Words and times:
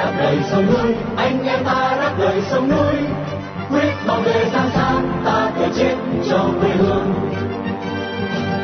đạp 0.00 0.12
đời 0.18 0.38
sông 0.50 0.66
núi 0.66 0.94
anh 1.16 1.46
em 1.46 1.64
ta 1.64 1.96
đáp 2.00 2.14
đời 2.18 2.40
sông 2.40 2.68
núi. 2.68 2.94
Quyết 3.70 3.92
bảo 4.06 4.20
vệ 4.20 4.44
giang 4.52 4.70
san 4.70 5.04
ta 5.24 5.52
tự 5.58 5.66
chết 5.76 5.96
cho 6.30 6.50
quê 6.60 6.70
hương. 6.70 7.12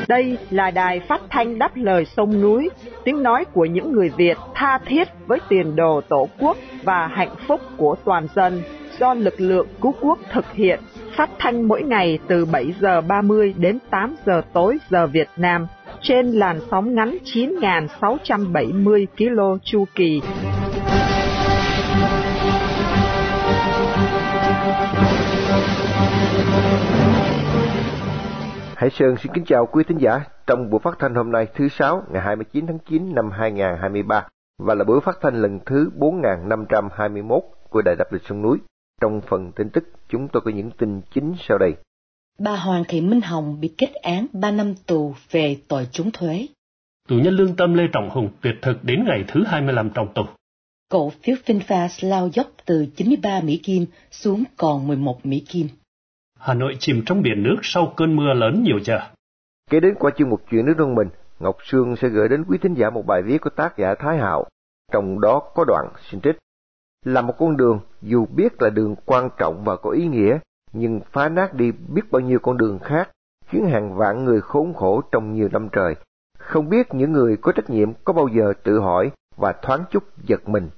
Đây 0.08 0.38
là 0.50 0.70
đài 0.70 1.00
phát 1.00 1.20
thanh 1.30 1.58
đáp 1.58 1.70
lời 1.74 2.04
sông 2.04 2.40
núi, 2.40 2.70
tiếng 3.04 3.22
nói 3.22 3.44
của 3.52 3.64
những 3.64 3.92
người 3.92 4.10
Việt 4.16 4.36
tha 4.54 4.78
thiết 4.86 5.08
với 5.26 5.38
tiền 5.48 5.76
đồ 5.76 6.00
tổ 6.08 6.28
quốc 6.38 6.56
và 6.82 7.06
hạnh 7.06 7.34
phúc 7.48 7.60
của 7.76 7.96
toàn 8.04 8.26
dân 8.34 8.62
do 8.98 9.14
lực 9.14 9.40
lượng 9.40 9.66
cứu 9.82 9.94
quốc 10.00 10.18
thực 10.32 10.52
hiện, 10.52 10.80
phát 11.16 11.30
thanh 11.38 11.68
mỗi 11.68 11.82
ngày 11.82 12.18
từ 12.28 12.44
7 12.44 12.74
giờ 12.80 13.00
30 13.00 13.54
đến 13.56 13.78
8 13.90 14.16
giờ 14.26 14.42
tối 14.52 14.78
giờ 14.90 15.06
Việt 15.06 15.28
Nam 15.36 15.66
trên 16.02 16.26
làn 16.26 16.60
sóng 16.70 16.94
ngắn 16.94 17.18
9.670 17.24 19.06
km 19.18 19.58
chu 19.64 19.84
kỳ. 19.94 20.20
Hải 28.76 28.90
Sơn 28.90 29.16
xin 29.16 29.32
kính 29.34 29.44
chào 29.44 29.66
quý 29.66 29.84
thính 29.88 29.98
giả 29.98 30.24
trong 30.46 30.70
buổi 30.70 30.80
phát 30.80 30.96
thanh 30.98 31.14
hôm 31.14 31.32
nay 31.32 31.46
thứ 31.54 31.68
Sáu 31.68 32.02
ngày 32.12 32.22
29 32.22 32.66
tháng 32.66 32.78
9 32.78 33.14
năm 33.14 33.30
2023 33.30 34.28
và 34.58 34.74
là 34.74 34.84
buổi 34.84 35.00
phát 35.00 35.18
thanh 35.20 35.42
lần 35.42 35.60
thứ 35.66 35.90
4521 35.96 37.42
của 37.70 37.82
Đài 37.82 37.96
Đáp 37.96 38.12
Lịch 38.12 38.22
Sông 38.28 38.42
Núi. 38.42 38.58
Trong 39.00 39.20
phần 39.20 39.52
tin 39.52 39.70
tức, 39.70 39.84
chúng 40.08 40.28
tôi 40.28 40.42
có 40.44 40.50
những 40.50 40.70
tin 40.70 41.00
chính 41.14 41.34
sau 41.38 41.58
đây. 41.58 41.74
Bà 42.38 42.56
Hoàng 42.56 42.84
Thị 42.88 43.00
Minh 43.00 43.20
Hồng 43.20 43.60
bị 43.60 43.74
kết 43.78 43.94
án 43.94 44.26
3 44.32 44.50
năm 44.50 44.74
tù 44.86 45.14
về 45.30 45.56
tội 45.68 45.88
trốn 45.92 46.10
thuế. 46.10 46.46
Tù 47.08 47.16
nhân 47.16 47.34
lương 47.34 47.56
tâm 47.56 47.74
Lê 47.74 47.84
Trọng 47.92 48.10
Hùng 48.10 48.30
tuyệt 48.40 48.54
thực 48.62 48.84
đến 48.84 49.04
ngày 49.06 49.24
thứ 49.28 49.44
25 49.46 49.90
trong 49.94 50.08
tù. 50.14 50.22
Cổ 50.90 51.12
phiếu 51.22 51.36
FinFast 51.46 52.08
lao 52.08 52.28
dốc 52.32 52.46
từ 52.66 52.86
93 52.96 53.40
Mỹ 53.40 53.60
Kim 53.62 53.86
xuống 54.10 54.44
còn 54.56 54.88
11 54.88 55.26
Mỹ 55.26 55.44
Kim. 55.48 55.68
Hà 56.38 56.54
Nội 56.54 56.76
chìm 56.78 57.02
trong 57.06 57.22
biển 57.22 57.42
nước 57.42 57.56
sau 57.62 57.92
cơn 57.96 58.16
mưa 58.16 58.32
lớn 58.34 58.62
nhiều 58.62 58.78
giờ. 58.84 58.98
Kế 59.70 59.80
đến 59.80 59.94
qua 59.98 60.10
chương 60.16 60.28
mục 60.28 60.42
chuyện 60.50 60.66
nước 60.66 60.74
trong 60.78 60.94
mình, 60.94 61.08
Ngọc 61.38 61.56
Sương 61.64 61.96
sẽ 61.96 62.08
gửi 62.08 62.28
đến 62.28 62.44
quý 62.48 62.58
thính 62.58 62.74
giả 62.74 62.90
một 62.90 63.06
bài 63.06 63.22
viết 63.22 63.40
của 63.40 63.50
tác 63.50 63.78
giả 63.78 63.94
Thái 63.98 64.18
Hạo, 64.18 64.44
trong 64.92 65.20
đó 65.20 65.42
có 65.54 65.64
đoạn 65.64 65.88
xin 66.10 66.20
trích. 66.20 66.36
Là 67.04 67.22
một 67.22 67.34
con 67.38 67.56
đường, 67.56 67.80
dù 68.02 68.26
biết 68.26 68.62
là 68.62 68.70
đường 68.70 68.94
quan 69.06 69.28
trọng 69.38 69.64
và 69.64 69.76
có 69.76 69.90
ý 69.90 70.06
nghĩa, 70.06 70.38
nhưng 70.72 71.00
phá 71.12 71.28
nát 71.28 71.54
đi 71.54 71.72
biết 71.72 72.02
bao 72.10 72.20
nhiêu 72.20 72.38
con 72.38 72.56
đường 72.56 72.78
khác, 72.78 73.10
khiến 73.46 73.66
hàng 73.66 73.96
vạn 73.96 74.24
người 74.24 74.40
khốn 74.40 74.74
khổ 74.74 75.02
trong 75.12 75.32
nhiều 75.32 75.48
năm 75.52 75.68
trời. 75.72 75.94
Không 76.38 76.68
biết 76.68 76.94
những 76.94 77.12
người 77.12 77.36
có 77.36 77.52
trách 77.52 77.70
nhiệm 77.70 77.92
có 78.04 78.12
bao 78.12 78.28
giờ 78.28 78.52
tự 78.62 78.80
hỏi 78.80 79.10
và 79.36 79.52
thoáng 79.62 79.84
chút 79.90 80.04
giật 80.24 80.48
mình. 80.48 80.70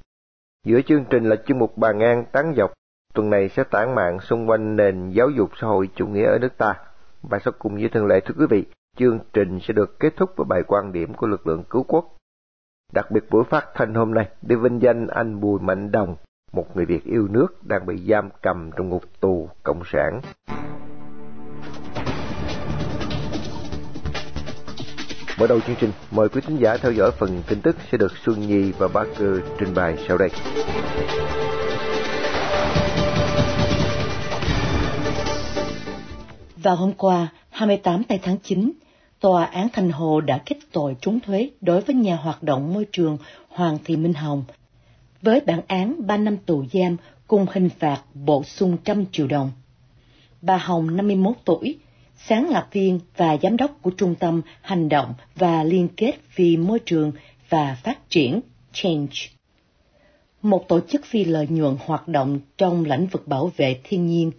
Giữa 0.64 0.81
chương 0.83 1.05
trình 1.11 1.25
là 1.25 1.36
chương 1.47 1.59
mục 1.59 1.79
bàn 1.79 1.98
ngang 1.98 2.25
tán 2.33 2.55
dọc, 2.56 2.73
tuần 3.14 3.31
này 3.31 3.48
sẽ 3.48 3.64
tản 3.64 3.95
mạng 3.95 4.20
xung 4.20 4.48
quanh 4.51 4.77
nền 4.77 5.11
giáo 5.11 5.31
dục 5.31 5.51
xã 5.61 5.67
hội 5.67 5.89
chủ 5.95 6.06
nghĩa 6.06 6.27
ở 6.27 6.39
nước 6.39 6.59
ta. 6.59 6.75
Và 7.23 7.39
sau 7.39 7.53
cùng 7.59 7.77
như 7.77 7.89
thường 7.89 8.06
lệ 8.06 8.20
thưa 8.20 8.34
quý 8.39 8.47
vị, 8.51 8.64
chương 8.97 9.19
trình 9.33 9.59
sẽ 9.62 9.73
được 9.73 10.01
kết 10.01 10.17
thúc 10.17 10.31
với 10.37 10.45
bài 10.45 10.62
quan 10.67 10.92
điểm 10.92 11.14
của 11.14 11.27
lực 11.27 11.47
lượng 11.47 11.64
cứu 11.70 11.84
quốc. 11.89 12.17
Đặc 12.92 13.11
biệt 13.11 13.31
buổi 13.31 13.45
phát 13.45 13.67
thanh 13.75 13.95
hôm 13.95 14.14
nay 14.14 14.29
để 14.42 14.56
vinh 14.56 14.83
danh 14.83 15.06
anh 15.06 15.41
Bùi 15.41 15.61
Mạnh 15.61 15.92
Đồng, 15.92 16.17
một 16.53 16.77
người 16.77 16.86
Việt 16.86 17.05
yêu 17.05 17.29
nước 17.31 17.67
đang 17.67 17.86
bị 17.86 18.06
giam 18.09 18.29
cầm 18.42 18.70
trong 18.77 18.89
ngục 18.89 19.03
tù 19.20 19.48
cộng 19.62 19.83
sản. 19.84 20.20
Mở 25.39 25.47
đầu 25.47 25.61
chương 25.61 25.77
trình, 25.81 25.91
mời 26.11 26.29
quý 26.29 26.41
thính 26.41 26.56
giả 26.56 26.77
theo 26.77 26.92
dõi 26.92 27.11
phần 27.11 27.42
tin 27.48 27.61
tức 27.61 27.77
sẽ 27.91 27.98
được 27.98 28.12
Xuân 28.17 28.41
Nhi 28.41 28.73
và 28.79 28.89
Bác 28.89 29.05
Cơ 29.19 29.41
trình 29.59 29.75
bày 29.75 29.97
sau 30.09 30.19
đây. 30.19 30.31
Vào 36.62 36.77
hôm 36.77 36.92
qua, 36.92 37.28
28 37.51 38.05
tây 38.05 38.19
tháng 38.23 38.39
9, 38.42 38.73
Tòa 39.20 39.45
án 39.45 39.69
Thành 39.73 39.91
Hồ 39.91 40.20
đã 40.20 40.39
kết 40.46 40.57
tội 40.73 40.96
trốn 41.01 41.20
thuế 41.20 41.51
đối 41.61 41.80
với 41.80 41.95
nhà 41.95 42.17
hoạt 42.17 42.42
động 42.42 42.74
môi 42.74 42.86
trường 42.92 43.19
Hoàng 43.48 43.79
Thị 43.85 43.96
Minh 43.96 44.14
Hồng, 44.14 44.45
với 45.23 45.41
bản 45.41 45.61
án 45.67 46.07
3 46.07 46.17
năm 46.17 46.36
tù 46.36 46.64
giam 46.73 46.96
cùng 47.27 47.46
hình 47.52 47.69
phạt 47.79 48.02
bổ 48.14 48.45
sung 48.45 48.77
trăm 48.85 49.05
triệu 49.13 49.27
đồng. 49.27 49.51
Bà 50.42 50.57
Hồng, 50.57 50.96
51 50.96 51.35
tuổi, 51.45 51.79
sáng 52.17 52.48
lập 52.51 52.69
viên 52.73 53.01
và 53.17 53.36
giám 53.42 53.57
đốc 53.57 53.83
của 53.83 53.90
Trung 53.90 54.14
tâm 54.14 54.42
Hành 54.61 54.89
động 54.89 55.14
và 55.35 55.64
Liên 55.64 55.89
kết 55.96 56.13
vì 56.36 56.57
Môi 56.57 56.79
trường 56.79 57.13
và 57.48 57.77
Phát 57.83 58.11
triển 58.11 58.40
Change. 58.73 59.14
Một 60.42 60.69
tổ 60.69 60.80
chức 60.80 61.05
phi 61.05 61.25
lợi 61.25 61.46
nhuận 61.51 61.77
hoạt 61.86 62.08
động 62.08 62.40
trong 62.58 62.85
lĩnh 62.85 63.07
vực 63.07 63.29
bảo 63.29 63.52
vệ 63.57 63.80
thiên 63.85 64.07
nhiên, 64.07 64.30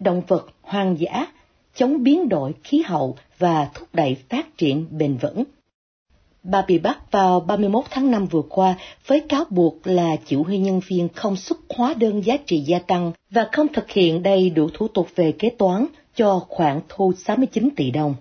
động 0.00 0.22
vật 0.28 0.46
hoang 0.62 1.00
dã 1.00 1.26
chống 1.74 2.02
biến 2.02 2.28
đổi 2.28 2.54
khí 2.64 2.82
hậu 2.86 3.16
và 3.38 3.68
thúc 3.74 3.88
đẩy 3.92 4.16
phát 4.28 4.58
triển 4.58 4.86
bền 4.90 5.16
vững. 5.16 5.44
Bà 6.42 6.62
bị 6.68 6.78
bắt 6.78 7.12
vào 7.12 7.40
31 7.40 7.84
tháng 7.90 8.10
5 8.10 8.26
vừa 8.26 8.42
qua 8.42 8.74
với 9.06 9.20
cáo 9.20 9.44
buộc 9.50 9.86
là 9.86 10.16
chỉ 10.26 10.36
huy 10.36 10.58
nhân 10.58 10.80
viên 10.86 11.08
không 11.08 11.36
xuất 11.36 11.58
hóa 11.76 11.94
đơn 11.94 12.24
giá 12.24 12.36
trị 12.46 12.58
gia 12.60 12.78
tăng 12.78 13.12
và 13.30 13.48
không 13.52 13.68
thực 13.68 13.90
hiện 13.90 14.22
đầy 14.22 14.50
đủ 14.50 14.68
thủ 14.74 14.88
tục 14.88 15.08
về 15.14 15.32
kế 15.32 15.50
toán 15.50 15.86
cho 16.14 16.38
khoản 16.48 16.80
thu 16.88 17.12
69 17.16 17.68
tỷ 17.76 17.90
đồng. 17.90 18.14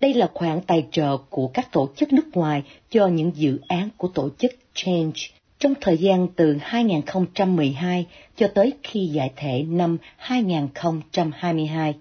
Đây 0.00 0.14
là 0.14 0.30
khoản 0.34 0.60
tài 0.66 0.86
trợ 0.90 1.16
của 1.16 1.48
các 1.48 1.72
tổ 1.72 1.88
chức 1.96 2.12
nước 2.12 2.28
ngoài 2.32 2.62
cho 2.90 3.06
những 3.06 3.32
dự 3.34 3.58
án 3.68 3.88
của 3.96 4.08
tổ 4.08 4.28
chức 4.38 4.52
Change 4.74 5.20
trong 5.58 5.74
thời 5.80 5.98
gian 5.98 6.28
từ 6.36 6.56
2012 6.60 8.06
cho 8.36 8.48
tới 8.54 8.72
khi 8.82 9.06
giải 9.06 9.30
thể 9.36 9.64
năm 9.68 9.96
2022 10.16 11.94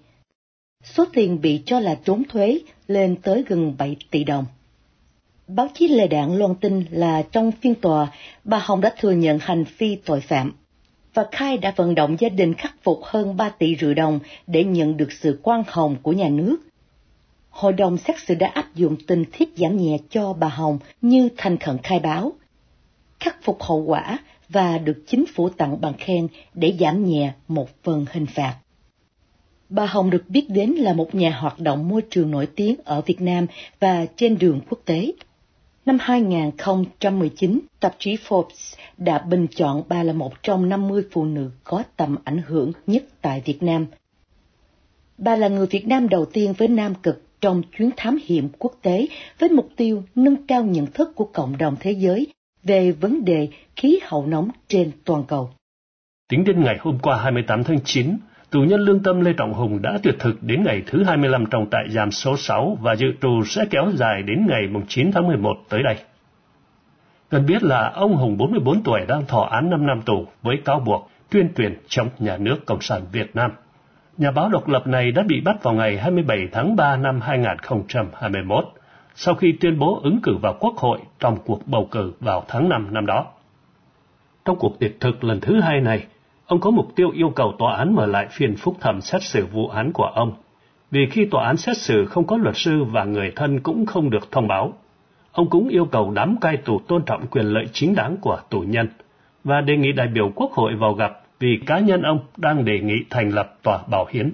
số 0.84 1.06
tiền 1.13 1.41
bị 1.41 1.62
cho 1.66 1.79
là 1.79 1.95
trốn 2.03 2.23
thuế 2.29 2.59
lên 2.88 3.16
tới 3.16 3.44
gần 3.47 3.75
7 3.78 3.95
tỷ 4.12 4.23
đồng. 4.23 4.45
Báo 5.47 5.67
chí 5.73 5.88
Lê 5.88 6.07
Đảng 6.07 6.38
loan 6.38 6.56
tin 6.56 6.85
là 6.91 7.22
trong 7.31 7.51
phiên 7.51 7.75
tòa, 7.75 8.07
bà 8.44 8.57
Hồng 8.57 8.81
đã 8.81 8.94
thừa 8.97 9.12
nhận 9.12 9.40
hành 9.40 9.66
vi 9.78 9.95
tội 9.95 10.22
phạm 10.22 10.53
và 11.13 11.25
khai 11.31 11.57
đã 11.57 11.73
vận 11.75 11.95
động 11.95 12.16
gia 12.19 12.29
đình 12.29 12.53
khắc 12.53 12.75
phục 12.84 13.00
hơn 13.03 13.38
3 13.38 13.50
tỷ 13.50 13.75
rưỡi 13.81 13.94
đồng 13.94 14.19
để 14.47 14.63
nhận 14.63 14.97
được 14.97 15.12
sự 15.12 15.40
quan 15.44 15.63
hồng 15.67 15.95
của 16.01 16.12
nhà 16.12 16.29
nước. 16.29 16.57
Hội 17.50 17.73
đồng 17.73 17.97
xét 17.97 18.16
xử 18.19 18.35
đã 18.35 18.47
áp 18.47 18.75
dụng 18.75 18.96
tình 19.07 19.25
tiết 19.38 19.50
giảm 19.57 19.78
nhẹ 19.78 19.97
cho 20.09 20.34
bà 20.34 20.47
Hồng 20.47 20.79
như 21.01 21.29
thành 21.38 21.57
khẩn 21.57 21.78
khai 21.78 22.00
báo, 22.00 22.34
khắc 23.19 23.44
phục 23.44 23.63
hậu 23.63 23.79
quả 23.79 24.17
và 24.50 24.78
được 24.78 25.03
chính 25.07 25.25
phủ 25.35 25.50
tặng 25.50 25.81
bằng 25.81 25.94
khen 25.97 26.28
để 26.53 26.73
giảm 26.79 27.06
nhẹ 27.06 27.31
một 27.47 27.69
phần 27.84 28.06
hình 28.11 28.25
phạt. 28.25 28.56
Bà 29.69 29.85
Hồng 29.85 30.09
được 30.09 30.24
biết 30.30 30.46
đến 30.50 30.69
là 30.69 30.94
một 30.94 31.16
nhà 31.16 31.38
hoạt 31.40 31.59
động 31.59 31.88
môi 31.88 32.02
trường 32.09 32.31
nổi 32.31 32.47
tiếng 32.56 32.75
ở 32.85 33.02
Việt 33.02 33.22
Nam 33.22 33.46
và 33.80 34.06
trên 34.16 34.38
đường 34.38 34.62
quốc 34.69 34.80
tế. 34.85 35.12
Năm 35.85 35.97
2019, 36.02 37.59
tạp 37.79 37.96
chí 38.00 38.16
Forbes 38.16 38.78
đã 38.97 39.19
bình 39.19 39.47
chọn 39.56 39.84
bà 39.90 40.03
là 40.03 40.13
một 40.13 40.44
trong 40.44 40.69
50 40.69 41.03
phụ 41.12 41.25
nữ 41.25 41.52
có 41.63 41.84
tầm 41.97 42.16
ảnh 42.24 42.41
hưởng 42.47 42.72
nhất 42.88 43.03
tại 43.22 43.41
Việt 43.46 43.63
Nam. 43.63 43.85
Bà 45.18 45.35
là 45.35 45.47
người 45.47 45.68
Việt 45.68 45.88
Nam 45.88 46.09
đầu 46.09 46.25
tiên 46.25 46.53
với 46.58 46.68
Nam 46.68 46.96
Cực 46.96 47.41
trong 47.41 47.62
chuyến 47.78 47.90
thám 47.97 48.19
hiểm 48.24 48.50
quốc 48.59 48.74
tế 48.81 49.08
với 49.40 49.50
mục 49.50 49.69
tiêu 49.75 50.03
nâng 50.16 50.47
cao 50.47 50.63
nhận 50.63 50.85
thức 50.85 51.16
của 51.16 51.25
cộng 51.34 51.58
đồng 51.58 51.75
thế 51.79 51.91
giới 51.91 52.28
về 52.63 52.91
vấn 52.91 53.25
đề 53.25 53.47
khí 53.75 54.00
hậu 54.03 54.25
nóng 54.25 54.50
trên 54.68 54.91
toàn 55.06 55.24
cầu. 55.24 55.50
Tính 56.29 56.44
đến 56.44 56.63
ngày 56.63 56.78
hôm 56.79 57.00
qua 57.02 57.22
28 57.22 57.63
tháng 57.63 57.79
9, 57.85 58.18
tù 58.50 58.62
nhân 58.62 58.80
lương 58.80 59.04
tâm 59.04 59.22
Lê 59.22 59.34
Trọng 59.34 59.54
Hùng 59.54 59.82
đã 59.82 60.00
tuyệt 60.04 60.16
thực 60.20 60.44
đến 60.44 60.64
ngày 60.64 60.84
thứ 60.88 61.04
25 61.04 61.46
trong 61.46 61.66
trại 61.72 61.90
giam 61.90 62.12
số 62.12 62.38
6 62.38 62.78
và 62.82 62.96
dự 62.96 63.08
trù 63.22 63.44
sẽ 63.46 63.66
kéo 63.70 63.92
dài 63.94 64.24
đến 64.24 64.46
ngày 64.48 64.62
9 64.88 65.12
tháng 65.12 65.28
11 65.28 65.58
tới 65.70 65.84
đây. 65.84 65.96
Cần 67.30 67.46
biết 67.46 67.64
là 67.64 67.92
ông 67.96 68.16
Hùng 68.16 68.38
44 68.38 68.84
tuổi 68.84 69.02
đang 69.08 69.26
thọ 69.26 69.42
án 69.42 69.70
5 69.70 69.88
năm 69.88 70.02
tù 70.02 70.26
với 70.41 70.58
cáo 70.66 70.79
buộc 70.79 71.09
tuyên 71.29 71.50
truyền 71.58 71.78
chống 71.88 72.08
nhà 72.20 72.38
nước 72.38 72.66
Cộng 72.66 72.82
sản 72.82 73.02
Việt 73.12 73.35
Nam. 73.35 73.52
Nhà 74.18 74.32
báo 74.32 74.50
độc 74.50 74.68
lập 74.68 74.88
này 74.88 75.12
đã 75.12 75.23
bị 75.28 75.41
bắt 75.41 75.64
vào 75.64 75.73
ngày 75.73 75.97
27 75.97 76.47
tháng 76.52 76.76
3 76.76 76.96
năm 76.96 77.22
2021, 77.22 78.66
sau 79.16 79.35
khi 79.35 79.52
tuyên 79.62 79.79
bố 79.79 80.00
ứng 80.03 80.20
cử 80.23 80.38
vào 80.41 80.56
Quốc 80.59 80.73
hội 80.78 81.00
trong 81.20 81.38
cuộc 81.46 81.68
bầu 81.68 81.88
cử 81.91 82.14
vào 82.20 82.44
tháng 82.47 82.70
5 82.70 82.88
năm 82.91 83.06
đó. 83.06 83.26
Trong 84.46 84.59
cuộc 84.59 84.79
tuyệt 84.79 84.97
thực 85.00 85.23
lần 85.23 85.40
thứ 85.40 85.62
hai 85.62 85.82
này, 85.82 86.06
Ông 86.49 86.59
có 86.59 86.72
mục 86.72 86.96
tiêu 86.96 87.09
yêu 87.09 87.29
cầu 87.29 87.53
tòa 87.59 87.78
án 87.78 87.96
mở 87.96 88.05
lại 88.05 88.28
phiên 88.31 88.55
phúc 88.55 88.78
thẩm 88.81 89.01
xét 89.01 89.23
xử 89.23 89.46
vụ 89.46 89.67
án 89.67 89.91
của 89.93 90.11
ông, 90.16 90.34
vì 90.91 90.99
khi 91.11 91.25
tòa 91.25 91.46
án 91.46 91.57
xét 91.57 91.78
xử 91.78 92.05
không 92.05 92.28
có 92.28 92.37
luật 92.37 92.55
sư 92.57 92.84
và 92.84 93.03
người 93.03 93.31
thân 93.35 93.59
cũng 93.59 93.85
không 93.85 94.09
được 94.09 94.31
thông 94.31 94.47
báo. 94.47 94.73
Ông 95.31 95.49
cũng 95.49 95.69
yêu 95.69 95.85
cầu 95.85 96.11
đám 96.11 96.35
cai 96.41 96.57
tù 96.57 96.79
tôn 96.79 97.03
trọng 97.05 97.28
quyền 97.28 97.46
lợi 97.46 97.66
chính 97.73 97.96
đáng 97.96 98.17
của 98.22 98.40
tù 98.49 98.59
nhân 98.61 98.87
và 99.43 99.61
đề 99.61 99.78
nghị 99.78 99.91
đại 99.91 100.07
biểu 100.07 100.31
quốc 100.35 100.51
hội 100.51 100.75
vào 100.75 100.93
gặp 100.93 101.22
vì 101.40 101.59
cá 101.66 101.79
nhân 101.79 102.01
ông 102.01 102.19
đang 102.37 102.66
đề 102.66 102.79
nghị 102.79 103.05
thành 103.09 103.29
lập 103.29 103.53
tòa 103.63 103.79
bảo 103.91 104.05
hiến. 104.09 104.34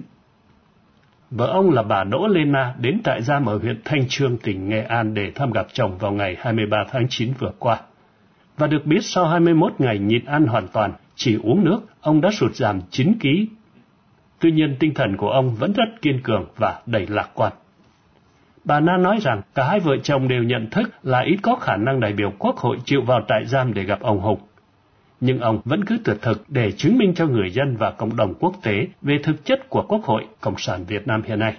Vợ 1.30 1.46
ông 1.46 1.70
là 1.70 1.82
bà 1.82 2.04
Đỗ 2.04 2.26
Lê 2.26 2.44
Na 2.44 2.74
đến 2.80 3.02
trại 3.04 3.22
giam 3.22 3.46
ở 3.46 3.58
huyện 3.58 3.80
Thanh 3.84 4.08
Trương, 4.08 4.36
tỉnh 4.36 4.68
Nghệ 4.68 4.82
An 4.82 5.14
để 5.14 5.30
thăm 5.34 5.52
gặp 5.52 5.66
chồng 5.72 5.98
vào 5.98 6.12
ngày 6.12 6.36
23 6.38 6.84
tháng 6.90 7.06
9 7.08 7.32
vừa 7.38 7.52
qua. 7.58 7.80
và 8.58 8.66
được 8.66 8.86
biết 8.86 9.00
sau 9.02 9.26
21 9.26 9.72
ngày 9.78 9.98
nhịn 9.98 10.24
ăn 10.24 10.46
hoàn 10.46 10.68
toàn, 10.68 10.92
chỉ 11.16 11.38
uống 11.42 11.64
nước, 11.64 11.80
ông 12.00 12.20
đã 12.20 12.30
sụt 12.30 12.54
giảm 12.54 12.80
9 12.90 13.18
kg. 13.20 13.28
Tuy 14.38 14.50
nhiên 14.50 14.76
tinh 14.80 14.94
thần 14.94 15.16
của 15.16 15.30
ông 15.30 15.54
vẫn 15.54 15.72
rất 15.72 16.02
kiên 16.02 16.20
cường 16.22 16.44
và 16.56 16.80
đầy 16.86 17.06
lạc 17.06 17.30
quan. 17.34 17.52
Bà 18.64 18.80
Na 18.80 18.96
nói 18.96 19.18
rằng 19.22 19.42
cả 19.54 19.68
hai 19.68 19.80
vợ 19.80 19.96
chồng 20.02 20.28
đều 20.28 20.42
nhận 20.42 20.70
thức 20.70 20.90
là 21.02 21.20
ít 21.20 21.36
có 21.42 21.56
khả 21.56 21.76
năng 21.76 22.00
đại 22.00 22.12
biểu 22.12 22.32
quốc 22.38 22.56
hội 22.56 22.78
chịu 22.84 23.02
vào 23.02 23.20
trại 23.28 23.46
giam 23.46 23.74
để 23.74 23.82
gặp 23.82 24.00
ông 24.00 24.20
Hùng. 24.20 24.38
Nhưng 25.20 25.40
ông 25.40 25.60
vẫn 25.64 25.84
cứ 25.84 25.98
tuyệt 26.04 26.16
thực 26.22 26.44
để 26.48 26.72
chứng 26.72 26.98
minh 26.98 27.14
cho 27.14 27.26
người 27.26 27.50
dân 27.50 27.76
và 27.76 27.90
cộng 27.90 28.16
đồng 28.16 28.34
quốc 28.40 28.54
tế 28.62 28.88
về 29.02 29.18
thực 29.22 29.44
chất 29.44 29.68
của 29.68 29.82
Quốc 29.82 30.04
hội 30.04 30.26
Cộng 30.40 30.58
sản 30.58 30.84
Việt 30.84 31.06
Nam 31.06 31.22
hiện 31.22 31.38
nay. 31.38 31.56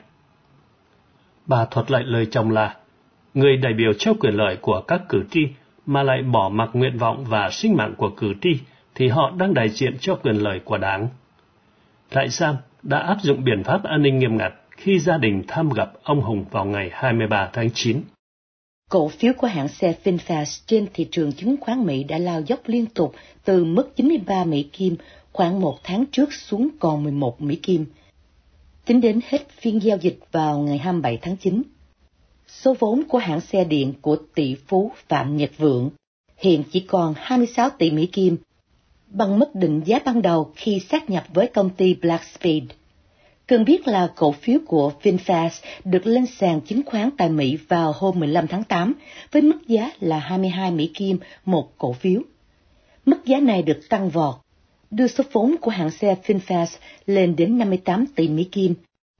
Bà 1.45 1.65
thuật 1.65 1.91
lại 1.91 2.03
lời 2.03 2.27
chồng 2.31 2.51
là, 2.51 2.75
người 3.33 3.57
đại 3.57 3.73
biểu 3.73 3.93
cho 3.93 4.13
quyền 4.19 4.33
lợi 4.33 4.57
của 4.61 4.81
các 4.81 5.01
cử 5.09 5.23
tri 5.31 5.47
mà 5.85 6.03
lại 6.03 6.21
bỏ 6.23 6.49
mặc 6.49 6.69
nguyện 6.73 6.97
vọng 6.97 7.25
và 7.29 7.49
sinh 7.49 7.75
mạng 7.75 7.93
của 7.97 8.09
cử 8.09 8.33
tri 8.41 8.59
thì 8.97 9.07
họ 9.07 9.31
đang 9.37 9.53
đại 9.53 9.69
diện 9.69 9.97
cho 10.01 10.15
quyền 10.15 10.35
lợi 10.35 10.59
của 10.65 10.77
đảng. 10.77 11.07
Trại 12.11 12.29
giam 12.29 12.55
đã 12.83 12.99
áp 12.99 13.17
dụng 13.21 13.43
biện 13.43 13.63
pháp 13.63 13.83
an 13.83 14.01
ninh 14.01 14.19
nghiêm 14.19 14.37
ngặt 14.37 14.53
khi 14.69 14.99
gia 14.99 15.17
đình 15.17 15.43
thăm 15.47 15.69
gặp 15.69 15.91
ông 16.03 16.21
Hùng 16.21 16.45
vào 16.51 16.65
ngày 16.65 16.89
23 16.93 17.49
tháng 17.53 17.69
9. 17.73 18.01
Cổ 18.89 19.07
phiếu 19.07 19.33
của 19.37 19.47
hãng 19.47 19.67
xe 19.67 19.93
VinFast 20.03 20.63
trên 20.65 20.87
thị 20.93 21.07
trường 21.11 21.31
chứng 21.33 21.55
khoán 21.61 21.85
Mỹ 21.85 22.03
đã 22.03 22.17
lao 22.17 22.41
dốc 22.41 22.59
liên 22.65 22.85
tục 22.85 23.15
từ 23.45 23.65
mức 23.65 23.95
93 23.95 24.43
Mỹ 24.43 24.63
Kim 24.63 24.95
khoảng 25.33 25.61
một 25.61 25.77
tháng 25.83 26.05
trước 26.11 26.33
xuống 26.33 26.69
còn 26.79 27.03
11 27.03 27.41
Mỹ 27.41 27.55
Kim. 27.55 27.85
Tính 28.85 29.01
đến 29.01 29.19
hết 29.29 29.49
phiên 29.49 29.83
giao 29.83 29.97
dịch 29.97 30.19
vào 30.31 30.59
ngày 30.59 30.77
27 30.77 31.17
tháng 31.21 31.37
9, 31.37 31.61
số 32.47 32.75
vốn 32.79 33.03
của 33.07 33.17
hãng 33.17 33.41
xe 33.41 33.63
điện 33.63 33.93
của 34.01 34.17
tỷ 34.35 34.55
phú 34.67 34.91
Phạm 35.07 35.37
Nhật 35.37 35.51
Vượng 35.57 35.89
hiện 36.37 36.63
chỉ 36.71 36.79
còn 36.79 37.13
26 37.17 37.69
tỷ 37.69 37.91
Mỹ 37.91 38.05
Kim, 38.05 38.37
bằng 39.09 39.39
mức 39.39 39.55
định 39.55 39.81
giá 39.85 39.99
ban 40.05 40.21
đầu 40.21 40.51
khi 40.55 40.79
sát 40.89 41.09
nhập 41.09 41.23
với 41.33 41.47
công 41.47 41.69
ty 41.69 41.93
Blackspeed. 41.93 42.63
Cần 43.47 43.65
biết 43.65 43.87
là 43.87 44.07
cổ 44.15 44.31
phiếu 44.31 44.59
của 44.67 44.91
VinFast 45.03 45.49
được 45.83 46.07
lên 46.07 46.25
sàn 46.25 46.61
chứng 46.61 46.81
khoán 46.85 47.09
tại 47.17 47.29
Mỹ 47.29 47.57
vào 47.67 47.93
hôm 47.97 48.19
15 48.19 48.47
tháng 48.47 48.63
8 48.63 48.93
với 49.31 49.41
mức 49.41 49.67
giá 49.67 49.91
là 49.99 50.19
22 50.19 50.71
Mỹ 50.71 50.91
Kim 50.93 51.19
một 51.45 51.77
cổ 51.77 51.93
phiếu. 51.93 52.21
Mức 53.05 53.25
giá 53.25 53.39
này 53.39 53.61
được 53.61 53.79
tăng 53.89 54.09
vọt, 54.09 54.35
đưa 54.91 55.07
số 55.07 55.23
vốn 55.31 55.55
của 55.61 55.71
hãng 55.71 55.91
xe 55.91 56.15
VinFast 56.25 56.77
lên 57.05 57.35
đến 57.35 57.57
58 57.57 58.05
tỷ 58.15 58.27
Mỹ 58.27 58.43
Kim, 58.43 58.73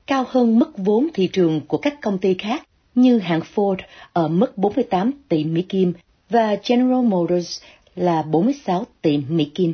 cao 0.07 0.25
hơn 0.27 0.59
mức 0.59 0.77
vốn 0.77 1.07
thị 1.13 1.29
trường 1.33 1.61
của 1.67 1.77
các 1.77 2.01
công 2.01 2.17
ty 2.17 2.33
khác 2.33 2.63
như 2.95 3.19
hãng 3.19 3.41
Ford 3.55 3.77
ở 4.13 4.27
mức 4.27 4.57
48 4.57 5.11
tỷ 5.29 5.43
Mỹ 5.43 5.61
Kim 5.61 5.93
và 6.29 6.57
General 6.69 7.03
Motors 7.03 7.61
là 7.97 8.21
46 8.21 8.85
tỷ 9.01 9.17
Mỹ 9.17 9.51
Kim 9.55 9.73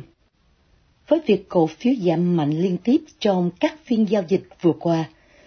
với 1.08 1.20
việc 1.26 1.48
cổ 1.48 1.66
phiếu 1.66 1.94
giảm 1.94 2.36
mạnh 2.36 2.50
liên 2.50 2.76
tiếp 2.84 3.00
trong 3.18 3.50
các 3.60 3.74
phiên 3.84 4.10
giao 4.10 4.22
dịch 4.28 4.42
vừa 4.60 4.72
qua. 4.72 5.04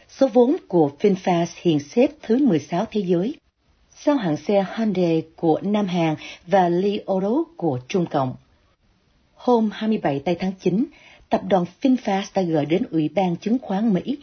Số 0.09 0.27
vốn 0.27 0.55
của 0.67 0.91
VinFast 0.99 1.45
hiện 1.61 1.79
xếp 1.79 2.07
thứ 2.21 2.37
16 2.37 2.85
thế 2.91 3.01
giới, 3.01 3.35
sau 3.95 4.15
hãng 4.15 4.37
xe 4.37 4.65
Hyundai 4.77 5.23
của 5.35 5.59
Nam 5.61 5.87
Hàn 5.87 6.15
và 6.47 6.69
Li 6.69 6.99
Auto 7.07 7.43
của 7.57 7.79
Trung 7.87 8.05
Cộng. 8.05 8.35
Hôm 9.35 9.69
27 9.73 10.19
tây 10.19 10.35
tháng 10.39 10.51
9, 10.59 10.85
tập 11.29 11.41
đoàn 11.49 11.65
VinFast 11.81 12.23
đã 12.35 12.41
gửi 12.41 12.65
đến 12.65 12.83
Ủy 12.91 13.09
ban 13.09 13.35
Chứng 13.35 13.57
khoán 13.61 13.93
Mỹ 13.93 14.17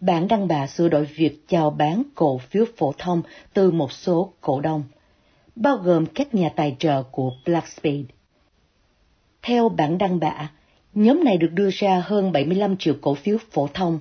bản 0.00 0.28
đăng 0.28 0.48
bà 0.48 0.66
sửa 0.66 0.88
đổi 0.88 1.04
việc 1.04 1.48
chào 1.48 1.70
bán 1.70 2.02
cổ 2.14 2.38
phiếu 2.38 2.64
phổ 2.76 2.92
thông 2.98 3.22
từ 3.54 3.70
một 3.70 3.92
số 3.92 4.32
cổ 4.40 4.60
đông, 4.60 4.82
bao 5.60 5.76
gồm 5.76 6.06
các 6.06 6.34
nhà 6.34 6.48
tài 6.56 6.76
trợ 6.78 7.02
của 7.02 7.30
Blackspeed. 7.46 8.04
Theo 9.42 9.68
bản 9.68 9.98
đăng 9.98 10.20
bạ, 10.20 10.50
Nhóm 10.94 11.24
này 11.24 11.36
được 11.36 11.52
đưa 11.52 11.70
ra 11.72 12.02
hơn 12.06 12.32
75 12.32 12.76
triệu 12.76 12.94
cổ 13.00 13.14
phiếu 13.14 13.36
phổ 13.50 13.68
thông. 13.74 13.98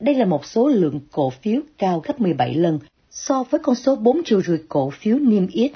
Đây 0.00 0.14
là 0.14 0.24
một 0.24 0.44
số 0.44 0.68
lượng 0.68 1.00
cổ 1.12 1.30
phiếu 1.30 1.60
cao 1.78 2.02
gấp 2.06 2.20
17 2.20 2.54
lần 2.54 2.78
so 3.10 3.44
với 3.50 3.60
con 3.62 3.74
số 3.74 3.96
4 3.96 4.24
triệu 4.24 4.40
rưỡi 4.40 4.58
cổ 4.68 4.90
phiếu 4.90 5.18
niêm 5.18 5.46
yết. 5.46 5.72